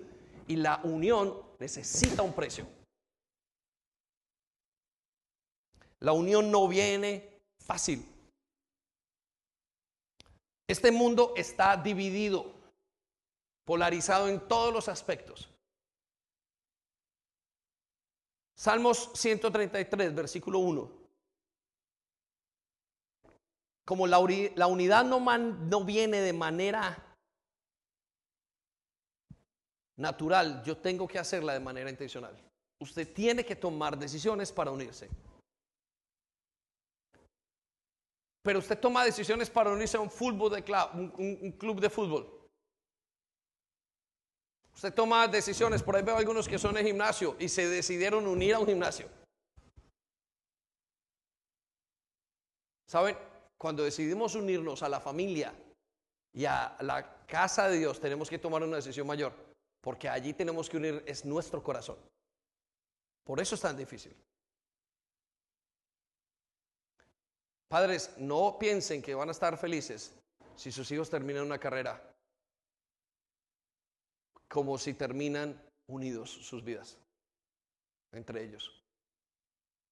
[0.48, 2.68] Y la unión necesita un precio.
[6.02, 8.06] La unión no viene fácil.
[10.68, 12.54] Este mundo está dividido,
[13.66, 15.50] polarizado en todos los aspectos.
[18.64, 20.90] Salmos 133, versículo 1.
[23.84, 27.18] Como la, unidad no, no viene de manera
[29.98, 32.42] natural, yo tengo que hacerla de manera intencional.
[32.80, 35.10] Usted tiene que tomar decisiones para unirse.
[38.44, 42.43] Pero usted toma decisiones para unirse a un, fútbol de club, un club de fútbol.
[44.74, 48.56] Usted toma decisiones, por ahí veo algunos que son en gimnasio y se decidieron unir
[48.56, 49.08] a un gimnasio.
[52.88, 53.18] ¿Saben?
[53.58, 55.54] Cuando decidimos unirnos a la familia
[56.34, 59.34] y a la casa de Dios, tenemos que tomar una decisión mayor,
[59.82, 61.98] porque allí tenemos que unir, es nuestro corazón.
[63.24, 64.14] Por eso es tan difícil.
[67.70, 70.14] Padres, no piensen que van a estar felices
[70.56, 72.13] si sus hijos terminan una carrera
[74.54, 77.00] como si terminan unidos sus vidas
[78.12, 78.84] entre ellos.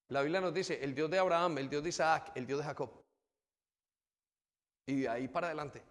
[0.09, 2.66] La Biblia nos dice, el Dios de Abraham, el Dios de Isaac, el Dios de
[2.66, 2.91] Jacob.
[4.88, 5.82] Y de ahí para adelante.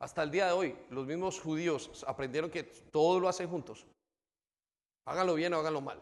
[0.00, 3.84] Hasta el día de hoy, los mismos judíos aprendieron que todo lo hacen juntos.
[5.04, 6.00] Háganlo bien o háganlo mal.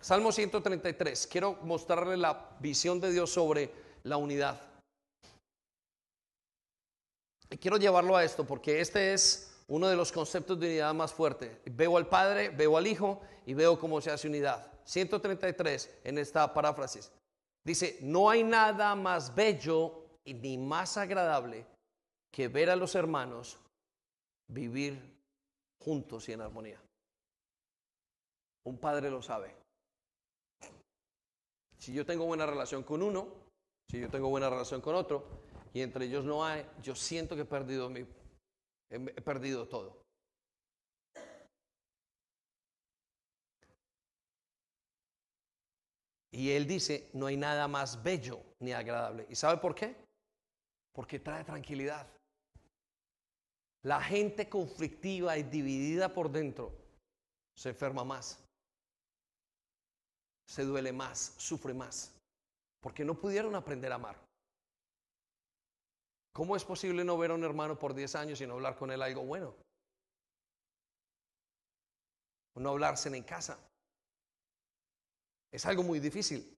[0.00, 1.26] Salmo 133.
[1.26, 3.70] Quiero mostrarle la visión de Dios sobre
[4.04, 4.71] la unidad
[7.60, 11.60] quiero llevarlo a esto porque este es uno de los conceptos de unidad más fuerte.
[11.66, 14.70] Veo al Padre, veo al Hijo y veo cómo se hace unidad.
[14.84, 17.10] 133 en esta paráfrasis.
[17.64, 21.64] Dice, no hay nada más bello ni más agradable
[22.30, 23.58] que ver a los hermanos
[24.48, 25.00] vivir
[25.78, 26.80] juntos y en armonía.
[28.64, 29.54] Un padre lo sabe.
[31.78, 33.28] Si yo tengo buena relación con uno,
[33.90, 35.24] si yo tengo buena relación con otro,
[35.72, 38.06] y entre ellos no hay, yo siento que he perdido, mi,
[38.90, 40.02] he perdido todo.
[46.30, 49.26] Y él dice, no hay nada más bello ni agradable.
[49.28, 49.94] ¿Y sabe por qué?
[50.94, 52.06] Porque trae tranquilidad.
[53.82, 56.72] La gente conflictiva y dividida por dentro
[57.56, 58.38] se enferma más,
[60.46, 62.14] se duele más, sufre más,
[62.80, 64.31] porque no pudieron aprender a amar.
[66.32, 68.90] ¿Cómo es posible no ver a un hermano por 10 años y no hablar con
[68.90, 69.54] él algo bueno?
[72.54, 73.58] No hablarse en casa.
[75.50, 76.56] Es algo muy difícil.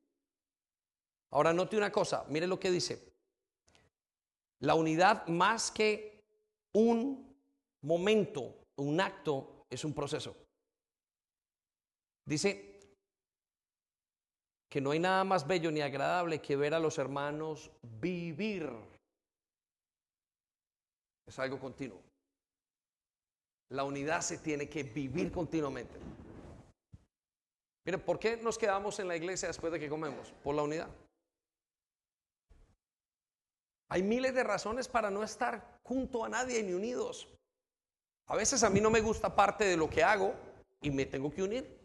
[1.32, 3.12] Ahora note una cosa, mire lo que dice.
[4.60, 6.24] La unidad más que
[6.72, 7.36] un
[7.82, 10.36] momento, un acto, es un proceso.
[12.24, 12.74] Dice,
[14.74, 18.68] que no hay nada más bello ni agradable que ver a los hermanos vivir.
[21.26, 22.00] Es algo continuo.
[23.70, 25.98] La unidad se tiene que vivir continuamente.
[27.84, 30.32] Mire, ¿por qué nos quedamos en la iglesia después de que comemos?
[30.42, 30.88] Por la unidad.
[33.88, 37.28] Hay miles de razones para no estar junto a nadie ni unidos.
[38.26, 40.34] A veces a mí no me gusta parte de lo que hago
[40.80, 41.84] y me tengo que unir.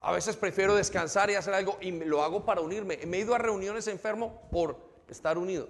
[0.00, 2.98] A veces prefiero descansar y hacer algo y lo hago para unirme.
[3.06, 4.78] Me he ido a reuniones enfermo por
[5.08, 5.68] estar unido.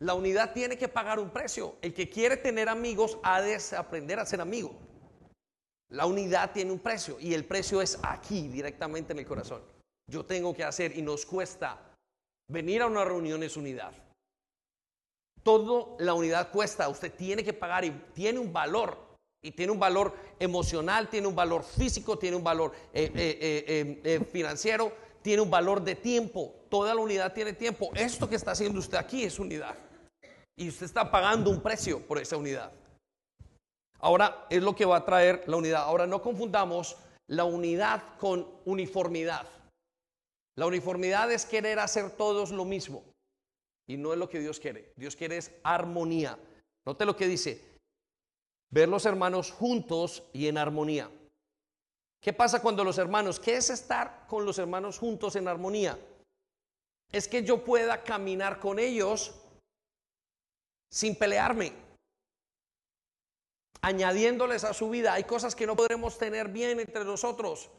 [0.00, 1.76] La unidad tiene que pagar un precio.
[1.82, 4.72] El que quiere tener amigos ha de aprender a ser amigo.
[5.90, 9.62] La unidad tiene un precio y el precio es aquí, directamente en el corazón.
[10.06, 11.78] Yo tengo que hacer y nos cuesta
[12.48, 13.92] venir a una reunión es unidad.
[15.42, 19.08] Todo la unidad cuesta, usted tiene que pagar y tiene un valor.
[19.42, 24.24] Y tiene un valor emocional, tiene un valor físico, tiene un valor eh, eh, eh,
[24.30, 24.92] financiero,
[25.22, 26.54] tiene un valor de tiempo.
[26.68, 27.90] Toda la unidad tiene tiempo.
[27.94, 29.76] Esto que está haciendo usted aquí es unidad.
[30.58, 32.72] Y usted está pagando un precio por esa unidad.
[34.00, 35.82] Ahora es lo que va a traer la unidad.
[35.84, 36.96] Ahora no confundamos
[37.28, 39.46] la unidad con uniformidad.
[40.56, 43.04] La uniformidad es querer hacer todos lo mismo.
[43.86, 44.92] Y no es lo que Dios quiere.
[44.96, 46.36] Dios quiere es armonía.
[46.84, 47.64] Note lo que dice
[48.70, 51.08] ver los hermanos juntos y en armonía.
[52.20, 55.96] ¿Qué pasa cuando los hermanos, qué es estar con los hermanos juntos en armonía?
[57.12, 59.37] Es que yo pueda caminar con ellos
[60.90, 61.72] sin pelearme,
[63.80, 65.14] añadiéndoles a su vida.
[65.14, 67.70] Hay cosas que no podremos tener bien entre nosotros,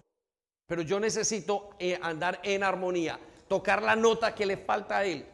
[0.67, 5.25] pero yo necesito eh, andar en armonía, tocar la nota que le falta a él.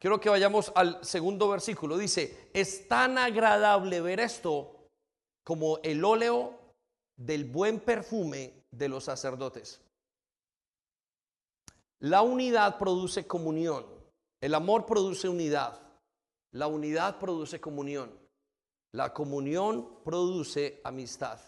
[0.00, 1.98] Quiero que vayamos al segundo versículo.
[1.98, 4.86] Dice, es tan agradable ver esto
[5.44, 6.58] como el óleo
[7.18, 9.82] del buen perfume de los sacerdotes.
[11.98, 13.99] La unidad produce comunión.
[14.40, 15.80] El amor produce unidad.
[16.52, 18.10] La unidad produce comunión.
[18.92, 21.38] La comunión produce amistad.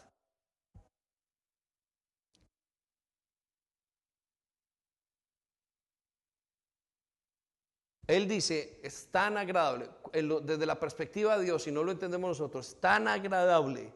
[8.06, 12.76] Él dice, es tan agradable, desde la perspectiva de Dios, si no lo entendemos nosotros,
[12.78, 13.92] tan agradable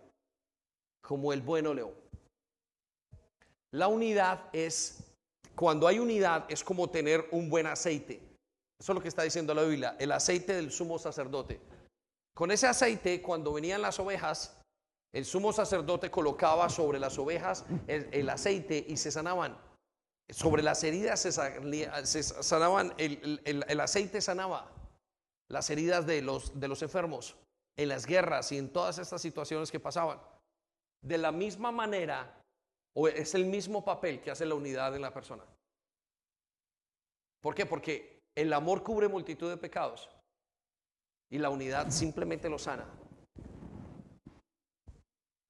[1.03, 1.92] como el buen óleo.
[3.72, 5.05] La unidad es,
[5.55, 8.25] cuando hay unidad, es como tener un buen aceite.
[8.78, 11.60] Eso es lo que está diciendo la Biblia, el aceite del sumo sacerdote.
[12.34, 14.58] Con ese aceite, cuando venían las ovejas,
[15.12, 19.56] el sumo sacerdote colocaba sobre las ovejas el aceite y se sanaban
[20.28, 24.70] sobre las heridas se, sanaban, el, aceite sanaba
[25.48, 27.36] las heridas de los, de los enfermos
[27.76, 30.20] en las guerras y en todas estas situaciones que pasaban.
[31.00, 32.42] De la misma manera,
[32.94, 35.44] o es el mismo papel que hace la unidad en la persona.
[37.40, 37.66] ¿Por qué?
[37.66, 40.09] Porque el amor cubre multitud de pecados
[41.30, 42.87] y la unidad simplemente lo sana.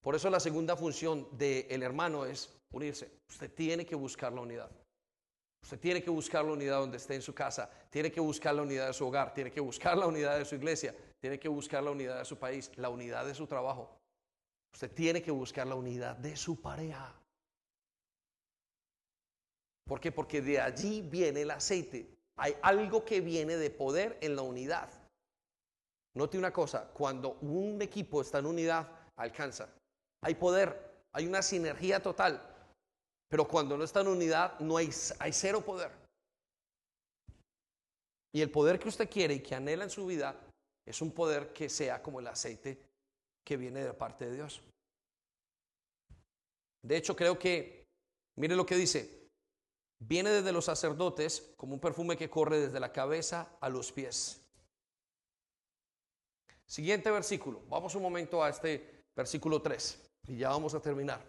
[0.01, 3.11] Por eso la segunda función del hermano es unirse.
[3.29, 4.71] Usted tiene que buscar la unidad.
[5.65, 8.63] Usted tiene que buscar la unidad donde esté en su casa, tiene que buscar la
[8.63, 11.83] unidad de su hogar, tiene que buscar la unidad de su iglesia, tiene que buscar
[11.83, 13.99] la unidad de su país, la unidad de su trabajo.
[14.73, 17.13] Usted tiene que buscar la unidad de su pareja.
[19.89, 20.13] ¿Por qué?
[20.13, 22.16] Porque de allí viene el aceite.
[22.39, 24.91] Hay algo que viene de poder en la unidad.
[26.15, 29.69] Note una cosa, cuando un equipo está en unidad, alcanza.
[30.23, 32.41] Hay poder, hay una sinergia total.
[33.29, 35.91] Pero cuando no está en unidad, no hay, hay cero poder.
[38.33, 40.39] Y el poder que usted quiere y que anhela en su vida
[40.87, 42.79] es un poder que sea como el aceite
[43.45, 44.63] que viene de parte de Dios.
[46.83, 47.85] De hecho, creo que,
[48.37, 49.16] mire lo que dice,
[49.99, 54.41] viene desde los sacerdotes como un perfume que corre desde la cabeza a los pies.
[56.67, 57.63] Siguiente versículo.
[57.69, 61.21] Vamos un momento a este versículo 3 y ya vamos a terminar.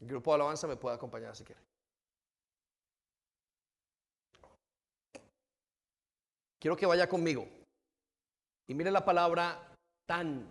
[0.00, 1.60] El grupo de alabanza me puede acompañar si quiere.
[6.58, 7.46] Quiero que vaya conmigo
[8.66, 9.74] y mire la palabra
[10.06, 10.46] tan.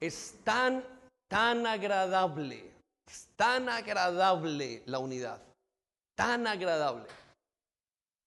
[0.00, 0.84] Es tan,
[1.28, 2.71] tan agradable,
[3.06, 5.42] es tan agradable la unidad,
[6.14, 7.06] tan agradable.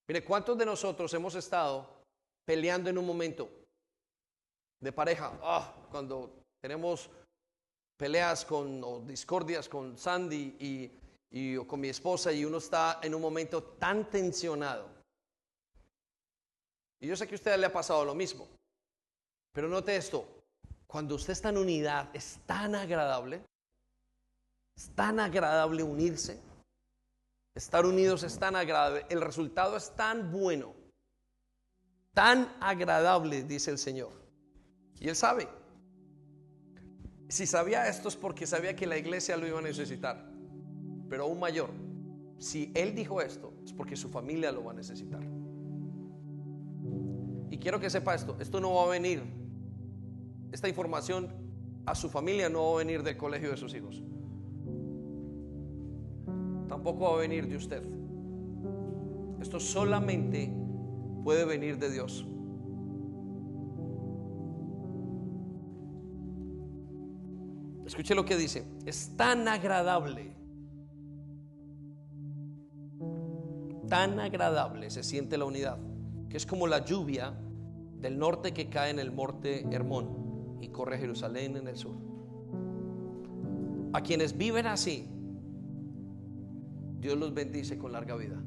[0.07, 1.87] Mire, ¿cuántos de nosotros hemos estado
[2.45, 3.49] peleando en un momento
[4.79, 5.33] de pareja?
[5.41, 7.09] Ah, cuando tenemos
[7.97, 10.91] peleas con, o discordias con Sandy
[11.31, 14.87] y, o con mi esposa y uno está en un momento tan tensionado.
[17.01, 18.47] Y yo sé que a usted le ha pasado lo mismo.
[19.51, 20.25] Pero note esto,
[20.87, 23.41] cuando usted está en unidad, es tan agradable,
[24.75, 26.39] es tan agradable unirse,
[27.55, 30.73] estar unidos es tan agradable, el resultado es tan bueno,
[32.13, 34.11] tan agradable, dice el Señor.
[34.99, 35.47] Y Él sabe.
[37.27, 40.29] Si sabía esto es porque sabía que la iglesia lo iba a necesitar,
[41.09, 41.71] pero aún mayor,
[42.37, 45.23] si Él dijo esto es porque su familia lo va a necesitar.
[47.49, 49.23] Y quiero que sepa esto, esto no va a venir,
[50.51, 51.33] esta información
[51.85, 54.03] a su familia no va a venir del colegio de sus hijos.
[56.67, 57.83] Tampoco va a venir de usted.
[59.41, 60.51] Esto solamente
[61.23, 62.25] puede venir de Dios.
[67.85, 68.65] Escuche lo que dice.
[68.85, 70.33] Es tan agradable.
[73.87, 75.77] Tan agradable se siente la unidad,
[76.29, 77.33] que es como la lluvia
[77.99, 81.95] del norte que cae en el monte Hermón y corre a Jerusalén en el sur.
[83.93, 85.07] A quienes viven así,
[87.05, 88.41] Dios los bendice con larga vida.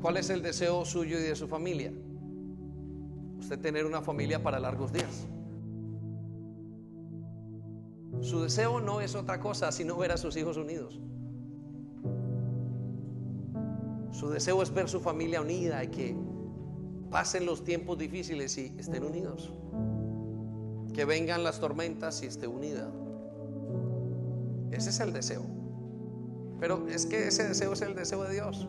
[0.00, 1.92] ¿Cuál es el deseo suyo y de su familia?
[3.38, 5.26] Usted tener una familia para largos días.
[8.22, 10.98] Su deseo no es otra cosa sino ver a sus hijos unidos.
[14.12, 16.16] Su deseo es ver su familia unida y que
[17.10, 19.52] pasen los tiempos difíciles y estén unidos.
[20.94, 22.90] Que vengan las tormentas y esté unida.
[24.70, 25.42] Ese es el deseo.
[26.60, 28.68] Pero es que ese deseo es el deseo de Dios.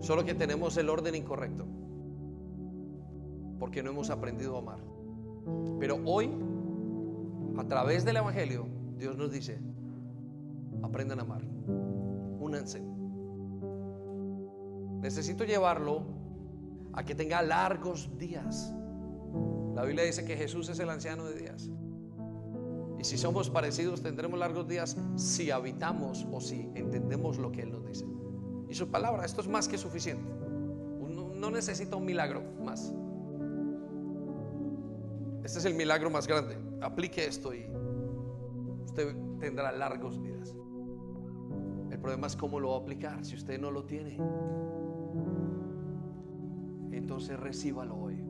[0.00, 1.66] Solo que tenemos el orden incorrecto.
[3.58, 4.78] Porque no hemos aprendido a amar.
[5.80, 6.30] Pero hoy,
[7.56, 8.66] a través del Evangelio,
[8.98, 9.58] Dios nos dice,
[10.82, 11.42] aprendan a amar
[12.46, 12.80] únanse.
[15.00, 16.02] Necesito llevarlo
[16.92, 18.74] a que tenga largos días.
[19.74, 21.70] La Biblia dice que Jesús es el anciano de días.
[22.98, 27.72] Y si somos parecidos, tendremos largos días si habitamos o si entendemos lo que Él
[27.72, 28.06] nos dice.
[28.68, 30.24] Y su palabra, esto es más que suficiente.
[31.36, 32.92] no necesita un milagro más.
[35.44, 36.56] Este es el milagro más grande.
[36.80, 37.66] Aplique esto y
[38.84, 40.54] usted tendrá largos días.
[41.90, 44.18] El problema es cómo lo va a aplicar si usted no lo tiene.
[46.90, 48.20] Entonces recíbalo hoy.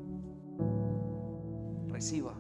[1.89, 2.35] Reciba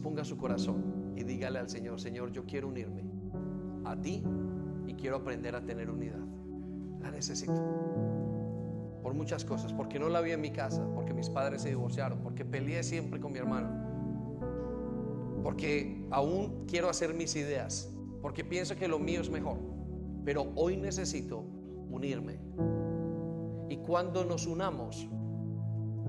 [0.00, 3.04] Disponga su corazón y dígale al Señor, Señor, yo quiero unirme
[3.84, 4.24] a ti
[4.86, 6.24] y quiero aprender a tener unidad.
[7.02, 7.52] La necesito.
[9.02, 12.20] Por muchas cosas, porque no la vi en mi casa, porque mis padres se divorciaron,
[12.22, 13.68] porque peleé siempre con mi hermano
[15.42, 17.92] porque aún quiero hacer mis ideas,
[18.22, 19.58] porque pienso que lo mío es mejor,
[20.24, 21.44] pero hoy necesito
[21.90, 22.38] unirme.
[23.68, 25.08] Y cuando nos unamos,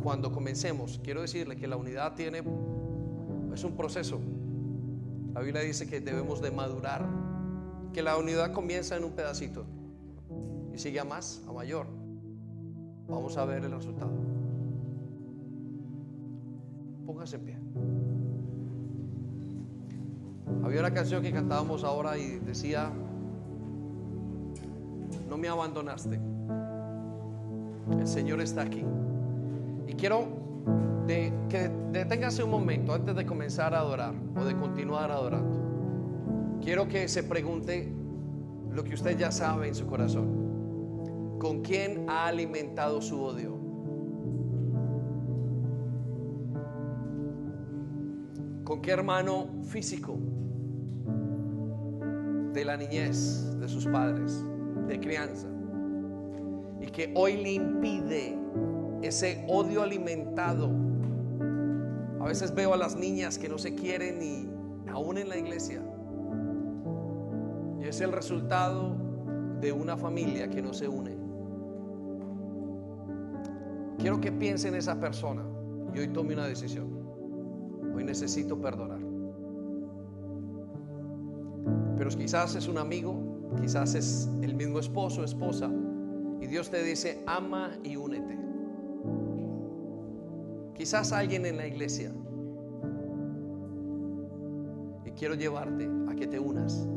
[0.02, 2.42] cuando comencemos, quiero decirle que la unidad tiene,
[3.54, 4.20] es un proceso.
[5.34, 7.08] La Biblia dice que debemos de madurar,
[7.94, 9.66] que la unidad comienza en un pedacito
[10.74, 11.88] y sigue a más, a mayor.
[13.08, 14.12] Vamos a ver el resultado.
[17.06, 17.58] Póngase en pie.
[20.64, 22.92] Había una canción que cantábamos ahora y decía,
[25.28, 26.20] no me abandonaste.
[28.00, 28.84] El Señor está aquí.
[29.88, 30.41] Y quiero
[31.50, 36.60] que deténgase un momento antes de comenzar a adorar o de continuar adorando.
[36.62, 37.92] Quiero que se pregunte
[38.72, 41.38] lo que usted ya sabe en su corazón.
[41.40, 43.58] ¿Con quién ha alimentado su odio?
[48.64, 50.18] ¿Con qué hermano físico?
[52.54, 54.44] de la niñez de sus padres,
[54.88, 55.48] de crianza,
[56.82, 58.38] y que hoy le impide
[59.02, 60.70] ese odio alimentado.
[62.22, 64.48] A veces veo a las niñas que no se quieren ni
[64.92, 65.82] aún en la iglesia.
[67.80, 68.96] Y es el resultado
[69.60, 71.18] de una familia que no se une.
[73.98, 75.44] Quiero que piense en esa persona
[75.96, 76.90] y hoy tome una decisión.
[77.96, 79.02] Hoy necesito perdonar.
[81.98, 83.16] Pero quizás es un amigo,
[83.60, 85.72] quizás es el mismo esposo, esposa,
[86.40, 88.51] y Dios te dice, ama y únete.
[90.82, 92.12] Quizás alguien en la iglesia.
[95.06, 96.88] Y quiero llevarte a que te unas.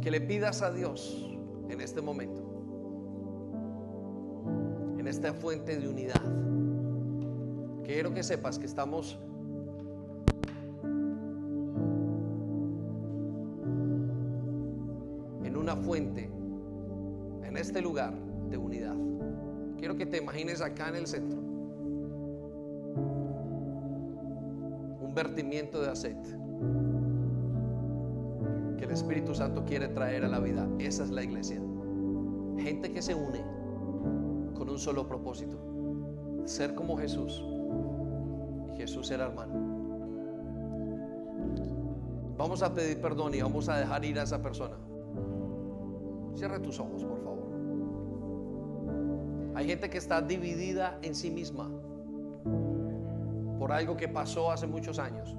[0.00, 1.28] Que le pidas a Dios
[1.68, 2.40] en este momento,
[4.96, 6.22] en esta fuente de unidad.
[7.82, 9.18] Quiero que sepas que estamos
[15.82, 16.30] fuente
[17.56, 18.14] este lugar
[18.50, 19.13] de unidad.
[19.84, 21.38] Quiero que te imagines acá en el centro.
[24.98, 26.30] Un vertimiento de aceite
[28.78, 30.66] que el Espíritu Santo quiere traer a la vida.
[30.78, 31.60] Esa es la iglesia.
[32.56, 33.44] Gente que se une
[34.54, 35.58] con un solo propósito.
[36.46, 37.44] Ser como Jesús.
[38.72, 39.52] Y Jesús era hermano.
[42.38, 44.78] Vamos a pedir perdón y vamos a dejar ir a esa persona.
[46.36, 47.63] Cierra tus ojos, por favor.
[49.54, 51.70] Hay gente que está dividida en sí misma
[53.58, 55.36] por algo que pasó hace muchos años.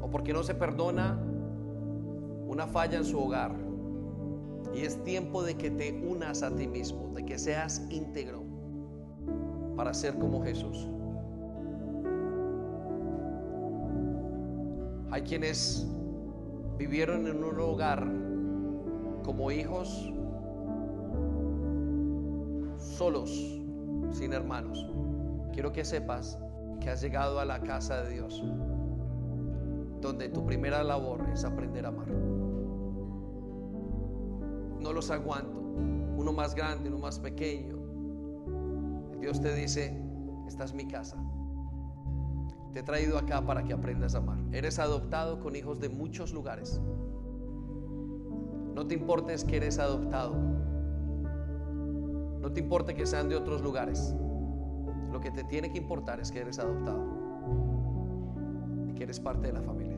[0.00, 1.18] O porque no se perdona
[2.48, 3.54] una falla en su hogar.
[4.74, 8.42] Y es tiempo de que te unas a ti mismo, de que seas íntegro
[9.76, 10.88] para ser como Jesús.
[15.10, 15.86] Hay quienes
[16.76, 18.06] vivieron en un hogar
[19.22, 20.12] como hijos
[22.96, 23.30] solos,
[24.10, 24.86] sin hermanos.
[25.52, 26.38] Quiero que sepas
[26.80, 28.42] que has llegado a la casa de Dios,
[30.00, 32.08] donde tu primera labor es aprender a amar.
[34.80, 35.58] No los aguanto,
[36.16, 37.76] uno más grande, uno más pequeño.
[39.20, 40.02] Dios te dice,
[40.46, 41.16] esta es mi casa.
[42.72, 44.38] Te he traído acá para que aprendas a amar.
[44.52, 46.80] Eres adoptado con hijos de muchos lugares.
[48.74, 50.55] No te importes que eres adoptado.
[52.40, 54.14] No te importe que sean de otros lugares.
[55.12, 57.02] Lo que te tiene que importar es que eres adoptado
[58.88, 59.96] y que eres parte de la familia.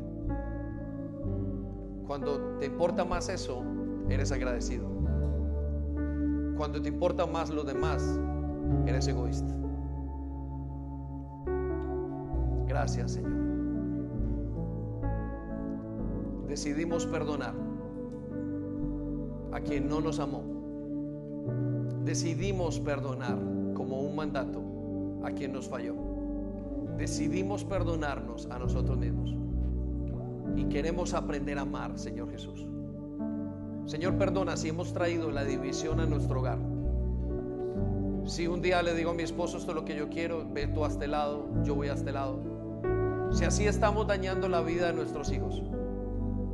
[2.07, 3.63] Cuando te importa más eso,
[4.09, 4.89] eres agradecido.
[6.57, 8.19] Cuando te importa más lo demás,
[8.87, 9.55] eres egoísta.
[12.67, 13.33] Gracias, Señor.
[16.49, 17.55] Decidimos perdonar
[19.53, 20.58] a quien no nos amó.
[22.09, 23.37] Decidimos perdonar
[23.75, 24.63] como un mandato
[25.23, 25.95] a quien nos falló.
[26.97, 29.37] Decidimos perdonarnos a nosotros mismos.
[30.57, 32.65] Y queremos aprender a amar, Señor Jesús.
[33.85, 36.59] Señor, perdona si hemos traído la división a nuestro hogar.
[38.25, 40.67] Si un día le digo a mi esposo esto es lo que yo quiero, ve
[40.67, 42.41] tú a este lado, yo voy a este lado.
[43.33, 45.63] Si así estamos dañando la vida de nuestros hijos.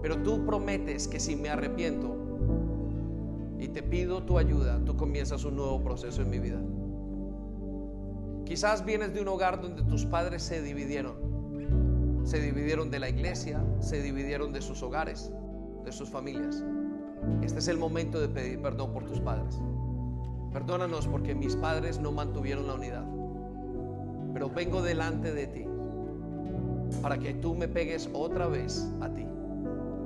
[0.02, 2.23] Pero tú prometes que si me arrepiento
[3.58, 6.60] y te pido tu ayuda, tú comienzas un nuevo proceso en mi vida.
[8.44, 11.14] Quizás vienes de un hogar donde tus padres se dividieron.
[12.24, 15.32] Se dividieron de la iglesia, se dividieron de sus hogares,
[15.84, 16.64] de sus familias.
[17.42, 19.60] Este es el momento de pedir perdón por tus padres.
[20.52, 23.04] Perdónanos porque mis padres no mantuvieron la unidad.
[24.32, 25.66] Pero vengo delante de ti
[27.02, 29.26] para que tú me pegues otra vez a ti,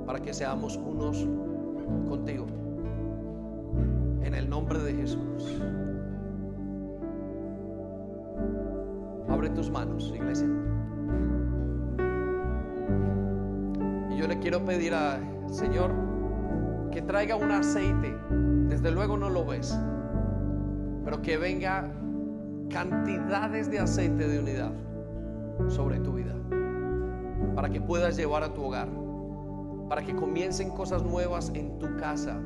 [0.05, 1.27] para que seamos unos
[2.07, 2.45] contigo.
[4.23, 5.61] En el nombre de Jesús.
[9.29, 10.47] Abre tus manos, iglesia.
[14.11, 15.91] Y yo le quiero pedir al Señor
[16.91, 18.15] que traiga un aceite.
[18.67, 19.77] Desde luego no lo ves,
[21.03, 21.91] pero que venga
[22.69, 24.71] cantidades de aceite de unidad
[25.67, 26.35] sobre tu vida
[27.55, 28.87] para que puedas llevar a tu hogar,
[29.89, 32.39] para que comiencen cosas nuevas en tu casa,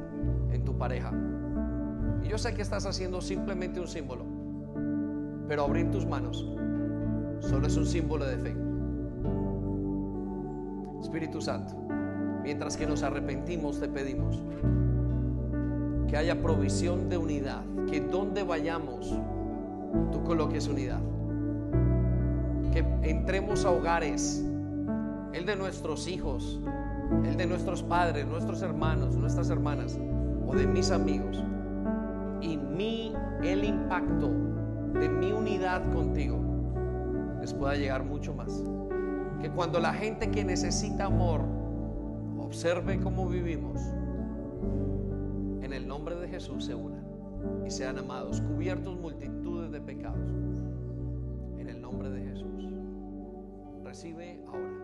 [0.52, 1.12] en tu pareja.
[2.24, 4.26] Y yo sé que estás haciendo simplemente un símbolo,
[5.48, 6.48] pero abrir tus manos
[7.40, 8.56] solo es un símbolo de fe.
[11.02, 11.76] Espíritu Santo,
[12.42, 14.42] mientras que nos arrepentimos, te pedimos
[16.08, 19.20] que haya provisión de unidad, que donde vayamos,
[20.12, 21.02] tú coloques unidad.
[22.72, 24.44] Que entremos a hogares,
[25.34, 26.60] el de nuestros hijos,
[27.26, 30.00] el de nuestros padres, nuestros hermanos, nuestras hermanas
[30.48, 31.44] o de mis amigos.
[32.44, 34.30] Y mi, el impacto
[35.00, 36.38] de mi unidad contigo
[37.40, 38.64] les pueda llegar mucho más.
[39.42, 41.42] Que cuando la gente que necesita amor
[42.38, 43.80] observe cómo vivimos,
[45.62, 47.06] en el nombre de Jesús se unan
[47.66, 50.30] y sean amados, cubiertos multitudes de pecados.
[51.58, 52.68] En el nombre de Jesús.
[53.86, 54.83] Recibe ahora